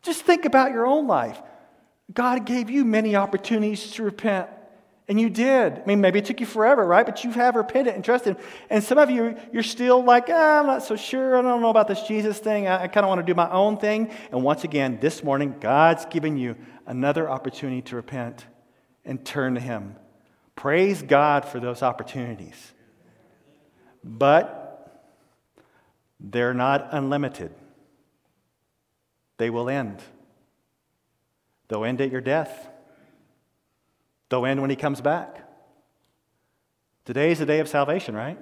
Just 0.02 0.22
think 0.22 0.44
about 0.44 0.72
your 0.72 0.86
own 0.86 1.06
life. 1.06 1.40
God 2.12 2.44
gave 2.44 2.70
you 2.70 2.84
many 2.84 3.16
opportunities 3.16 3.92
to 3.92 4.02
repent. 4.02 4.48
And 5.10 5.20
you 5.20 5.28
did. 5.28 5.72
I 5.72 5.82
mean, 5.86 6.00
maybe 6.00 6.20
it 6.20 6.24
took 6.24 6.38
you 6.38 6.46
forever, 6.46 6.86
right? 6.86 7.04
But 7.04 7.24
you 7.24 7.32
have 7.32 7.56
repented 7.56 7.96
and 7.96 8.04
trusted. 8.04 8.36
And 8.70 8.82
some 8.82 8.96
of 8.96 9.10
you, 9.10 9.36
you're 9.52 9.64
still 9.64 10.04
like, 10.04 10.26
ah, 10.28 10.60
I'm 10.60 10.68
not 10.68 10.84
so 10.84 10.94
sure. 10.94 11.36
I 11.36 11.42
don't 11.42 11.60
know 11.60 11.68
about 11.68 11.88
this 11.88 12.00
Jesus 12.02 12.38
thing. 12.38 12.68
I, 12.68 12.84
I 12.84 12.86
kind 12.86 13.04
of 13.04 13.08
want 13.08 13.18
to 13.18 13.26
do 13.26 13.34
my 13.34 13.50
own 13.50 13.76
thing. 13.76 14.12
And 14.30 14.44
once 14.44 14.62
again, 14.62 14.98
this 15.00 15.24
morning, 15.24 15.56
God's 15.58 16.06
given 16.06 16.36
you 16.36 16.54
another 16.86 17.28
opportunity 17.28 17.82
to 17.82 17.96
repent 17.96 18.46
and 19.04 19.24
turn 19.26 19.54
to 19.54 19.60
Him. 19.60 19.96
Praise 20.54 21.02
God 21.02 21.44
for 21.44 21.58
those 21.58 21.82
opportunities. 21.82 22.72
But 24.04 25.02
they're 26.20 26.54
not 26.54 26.90
unlimited, 26.92 27.52
they 29.38 29.50
will 29.50 29.68
end. 29.68 30.00
They'll 31.66 31.84
end 31.84 32.00
at 32.00 32.12
your 32.12 32.20
death. 32.20 32.69
They'll 34.30 34.46
end 34.46 34.60
when 34.60 34.70
he 34.70 34.76
comes 34.76 35.00
back. 35.00 35.46
Today 37.04 37.32
is 37.32 37.38
the 37.38 37.46
day 37.46 37.58
of 37.58 37.68
salvation, 37.68 38.14
right? 38.14 38.38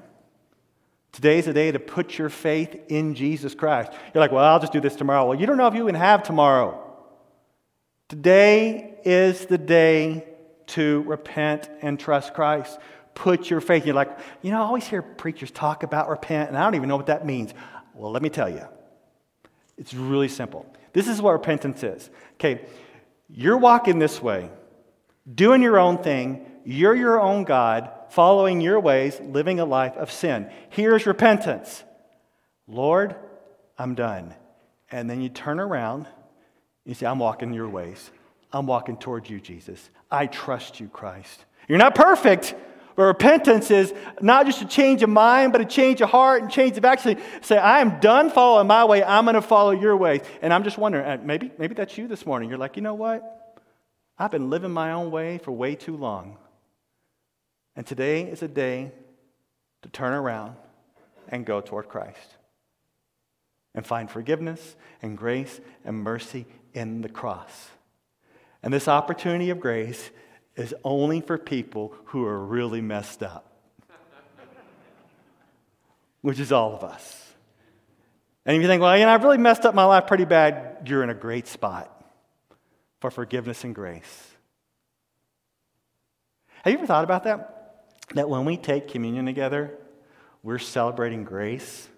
Today 1.12 1.38
is 1.38 1.46
the 1.46 1.52
day 1.52 1.72
to 1.72 1.78
put 1.78 2.18
your 2.18 2.28
faith 2.28 2.78
in 2.88 3.14
Jesus 3.14 3.54
Christ. 3.54 3.90
You're 4.14 4.20
like, 4.20 4.30
well, 4.30 4.44
I'll 4.44 4.60
just 4.60 4.72
do 4.72 4.80
this 4.80 4.94
tomorrow. 4.94 5.26
Well, 5.26 5.40
you 5.40 5.46
don't 5.46 5.56
know 5.56 5.66
if 5.66 5.74
you 5.74 5.82
even 5.82 5.94
have 5.94 6.22
tomorrow. 6.22 6.84
Today 8.08 8.98
is 9.04 9.46
the 9.46 9.58
day 9.58 10.24
to 10.68 11.02
repent 11.02 11.70
and 11.80 11.98
trust 11.98 12.34
Christ. 12.34 12.78
Put 13.14 13.48
your 13.48 13.60
faith. 13.60 13.86
You're 13.86 13.94
like, 13.94 14.16
you 14.42 14.50
know, 14.50 14.58
I 14.58 14.66
always 14.66 14.86
hear 14.86 15.02
preachers 15.02 15.50
talk 15.50 15.82
about 15.82 16.08
repent, 16.08 16.50
and 16.50 16.58
I 16.58 16.62
don't 16.64 16.74
even 16.74 16.88
know 16.88 16.96
what 16.96 17.06
that 17.06 17.24
means. 17.24 17.54
Well, 17.94 18.12
let 18.12 18.22
me 18.22 18.28
tell 18.28 18.48
you. 18.48 18.66
It's 19.78 19.94
really 19.94 20.28
simple. 20.28 20.66
This 20.92 21.08
is 21.08 21.22
what 21.22 21.32
repentance 21.32 21.82
is. 21.82 22.10
Okay, 22.34 22.66
you're 23.28 23.56
walking 23.56 23.98
this 23.98 24.22
way, 24.22 24.50
doing 25.34 25.62
your 25.62 25.78
own 25.78 25.98
thing. 25.98 26.44
You're 26.64 26.94
your 26.94 27.20
own 27.20 27.44
God, 27.44 27.90
following 28.10 28.60
your 28.60 28.80
ways, 28.80 29.18
living 29.20 29.60
a 29.60 29.64
life 29.64 29.96
of 29.96 30.10
sin. 30.10 30.50
Here's 30.70 31.06
repentance 31.06 31.84
Lord, 32.66 33.16
I'm 33.78 33.94
done. 33.94 34.34
And 34.90 35.08
then 35.08 35.20
you 35.20 35.28
turn 35.28 35.60
around, 35.60 36.06
and 36.06 36.86
you 36.86 36.94
say, 36.94 37.06
I'm 37.06 37.18
walking 37.18 37.52
your 37.52 37.68
ways. 37.68 38.10
I'm 38.52 38.66
walking 38.66 38.96
towards 38.96 39.28
you, 39.28 39.40
Jesus. 39.40 39.90
I 40.10 40.26
trust 40.26 40.80
you, 40.80 40.88
Christ. 40.88 41.44
You're 41.68 41.78
not 41.78 41.94
perfect, 41.94 42.54
but 42.96 43.02
repentance 43.02 43.70
is 43.70 43.92
not 44.22 44.46
just 44.46 44.62
a 44.62 44.66
change 44.66 45.02
of 45.02 45.10
mind, 45.10 45.52
but 45.52 45.60
a 45.60 45.66
change 45.66 46.00
of 46.00 46.08
heart 46.08 46.42
and 46.42 46.50
change 46.50 46.78
of 46.78 46.84
action. 46.84 47.18
Say, 47.42 47.58
I 47.58 47.80
am 47.80 48.00
done 48.00 48.30
following 48.30 48.66
my 48.66 48.86
way. 48.86 49.04
I'm 49.04 49.24
going 49.24 49.34
to 49.34 49.42
follow 49.42 49.72
your 49.72 49.96
way. 49.96 50.22
And 50.40 50.52
I'm 50.52 50.64
just 50.64 50.78
wondering, 50.78 51.04
uh, 51.04 51.18
maybe, 51.22 51.50
maybe 51.58 51.74
that's 51.74 51.98
you 51.98 52.08
this 52.08 52.24
morning. 52.24 52.48
You're 52.48 52.58
like, 52.58 52.76
you 52.76 52.82
know 52.82 52.94
what? 52.94 53.37
I've 54.18 54.32
been 54.32 54.50
living 54.50 54.72
my 54.72 54.92
own 54.92 55.10
way 55.10 55.38
for 55.38 55.52
way 55.52 55.76
too 55.76 55.96
long. 55.96 56.36
And 57.76 57.86
today 57.86 58.22
is 58.22 58.42
a 58.42 58.48
day 58.48 58.90
to 59.82 59.88
turn 59.88 60.12
around 60.12 60.56
and 61.28 61.46
go 61.46 61.60
toward 61.60 61.88
Christ 61.88 62.36
and 63.74 63.86
find 63.86 64.10
forgiveness 64.10 64.74
and 65.02 65.16
grace 65.16 65.60
and 65.84 66.02
mercy 66.02 66.46
in 66.74 67.02
the 67.02 67.08
cross. 67.08 67.68
And 68.62 68.74
this 68.74 68.88
opportunity 68.88 69.50
of 69.50 69.60
grace 69.60 70.10
is 70.56 70.74
only 70.82 71.20
for 71.20 71.38
people 71.38 71.94
who 72.06 72.24
are 72.24 72.44
really 72.44 72.80
messed 72.80 73.22
up, 73.22 73.52
which 76.22 76.40
is 76.40 76.50
all 76.50 76.74
of 76.74 76.82
us. 76.82 77.24
And 78.44 78.56
if 78.56 78.62
you 78.62 78.66
think, 78.66 78.82
well, 78.82 78.98
you 78.98 79.04
know, 79.04 79.10
I've 79.10 79.22
really 79.22 79.38
messed 79.38 79.64
up 79.64 79.76
my 79.76 79.84
life 79.84 80.08
pretty 80.08 80.24
bad, 80.24 80.88
you're 80.88 81.04
in 81.04 81.10
a 81.10 81.14
great 81.14 81.46
spot 81.46 81.97
for 83.00 83.10
forgiveness 83.10 83.64
and 83.64 83.74
grace. 83.74 84.30
Have 86.64 86.72
you 86.72 86.78
ever 86.78 86.86
thought 86.86 87.04
about 87.04 87.24
that? 87.24 87.86
That 88.14 88.28
when 88.28 88.44
we 88.44 88.56
take 88.56 88.88
communion 88.88 89.26
together, 89.26 89.78
we're 90.42 90.58
celebrating 90.58 91.24
grace 91.24 91.88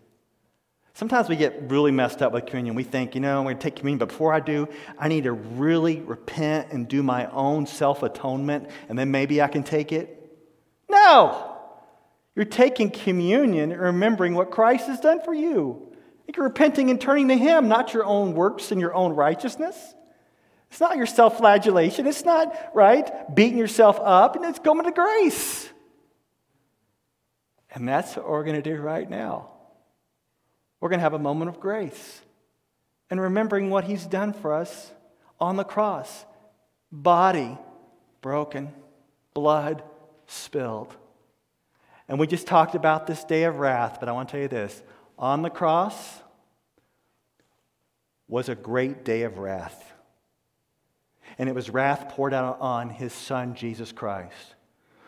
Sometimes 1.00 1.30
we 1.30 1.36
get 1.36 1.70
really 1.70 1.92
messed 1.92 2.20
up 2.20 2.32
with 2.32 2.44
communion. 2.44 2.74
We 2.74 2.82
think, 2.82 3.14
you 3.14 3.22
know, 3.22 3.38
I'm 3.38 3.44
going 3.44 3.56
to 3.56 3.62
take 3.62 3.76
communion, 3.76 3.98
but 3.98 4.10
before 4.10 4.34
I 4.34 4.40
do, 4.40 4.68
I 4.98 5.08
need 5.08 5.24
to 5.24 5.32
really 5.32 6.00
repent 6.00 6.72
and 6.72 6.86
do 6.86 7.02
my 7.02 7.24
own 7.30 7.66
self 7.66 8.02
atonement, 8.02 8.68
and 8.86 8.98
then 8.98 9.10
maybe 9.10 9.40
I 9.40 9.48
can 9.48 9.62
take 9.62 9.92
it. 9.92 10.30
No! 10.90 11.56
You're 12.36 12.44
taking 12.44 12.90
communion 12.90 13.72
and 13.72 13.80
remembering 13.80 14.34
what 14.34 14.50
Christ 14.50 14.88
has 14.88 15.00
done 15.00 15.22
for 15.24 15.32
you. 15.32 15.90
You're 16.36 16.44
repenting 16.44 16.90
and 16.90 17.00
turning 17.00 17.28
to 17.28 17.36
Him, 17.36 17.66
not 17.66 17.94
your 17.94 18.04
own 18.04 18.34
works 18.34 18.70
and 18.70 18.78
your 18.78 18.94
own 18.94 19.14
righteousness. 19.14 19.94
It's 20.70 20.80
not 20.80 20.96
your 20.96 21.06
self 21.06 21.38
flagellation. 21.38 22.06
It's 22.06 22.24
not, 22.24 22.54
right, 22.74 23.34
beating 23.34 23.58
yourself 23.58 23.98
up, 24.00 24.36
and 24.36 24.44
it's 24.44 24.58
going 24.58 24.84
to 24.84 24.92
grace. 24.92 25.68
And 27.72 27.88
that's 27.88 28.16
what 28.16 28.28
we're 28.28 28.44
going 28.44 28.60
to 28.60 28.74
do 28.74 28.80
right 28.80 29.08
now. 29.08 29.50
We're 30.80 30.88
going 30.88 30.98
to 30.98 31.04
have 31.04 31.14
a 31.14 31.18
moment 31.18 31.50
of 31.50 31.60
grace 31.60 32.20
and 33.10 33.20
remembering 33.20 33.70
what 33.70 33.84
He's 33.84 34.06
done 34.06 34.32
for 34.32 34.54
us 34.54 34.92
on 35.38 35.56
the 35.56 35.64
cross 35.64 36.24
body 36.92 37.56
broken, 38.20 38.72
blood 39.34 39.82
spilled. 40.26 40.94
And 42.08 42.18
we 42.18 42.26
just 42.26 42.46
talked 42.46 42.74
about 42.74 43.06
this 43.06 43.24
day 43.24 43.44
of 43.44 43.58
wrath, 43.58 43.98
but 44.00 44.08
I 44.08 44.12
want 44.12 44.28
to 44.28 44.32
tell 44.32 44.42
you 44.42 44.48
this 44.48 44.82
on 45.18 45.42
the 45.42 45.50
cross 45.50 46.20
was 48.26 48.48
a 48.48 48.54
great 48.54 49.04
day 49.04 49.22
of 49.22 49.38
wrath. 49.38 49.92
And 51.40 51.48
it 51.48 51.54
was 51.54 51.70
wrath 51.70 52.10
poured 52.10 52.34
out 52.34 52.60
on 52.60 52.90
his 52.90 53.14
son, 53.14 53.54
Jesus 53.54 53.92
Christ. 53.92 54.54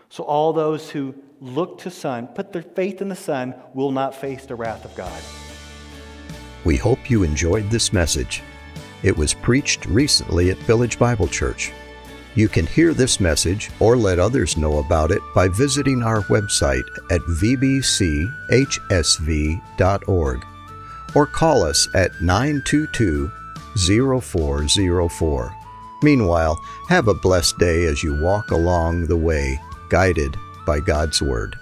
So 0.09 0.25
all 0.25 0.55
those 0.55 0.88
who 0.88 1.14
look 1.42 1.77
to 1.81 1.90
Son, 1.90 2.27
put 2.27 2.55
their 2.55 2.62
faith 2.62 3.03
in 3.03 3.11
the 3.11 3.14
Son, 3.14 3.55
will 3.75 3.92
not 3.92 4.14
face 4.14 4.47
the 4.47 4.55
wrath 4.55 4.87
of 4.87 4.95
God. 4.95 5.23
We 6.64 6.79
hope 6.79 7.11
you 7.11 7.23
enjoyed 7.23 7.68
this 7.68 7.92
message. 7.92 8.42
It 9.03 9.14
was 9.14 9.35
preached 9.35 9.85
recently 9.85 10.51
at 10.51 10.57
Village 10.59 10.99
Bible 10.99 11.29
Church. 11.29 11.71
You 12.35 12.49
can 12.49 12.66
hear 12.66 12.95
this 12.95 13.21
message 13.21 13.71
or 13.79 13.95
let 13.95 14.18
others 14.18 14.57
know 14.57 14.79
about 14.79 15.11
it 15.11 15.21
by 15.35 15.49
visiting 15.49 16.03
our 16.03 16.23
website 16.23 16.88
at 17.11 17.21
vbchsv.org 17.21 18.27
or 21.14 21.27
call 21.27 21.62
us 21.62 21.88
at 21.95 22.23
922 22.23 23.31
0404. 23.77 25.62
Meanwhile, 26.03 26.62
have 26.88 27.09
a 27.09 27.15
blessed 27.15 27.59
day 27.59 27.85
as 27.85 28.03
you 28.03 28.21
walk 28.21 28.51
along 28.51 29.07
the 29.07 29.17
way, 29.17 29.61
guided 29.88 30.37
by 30.67 30.81
God's 30.81 31.23
Word. 31.23 31.59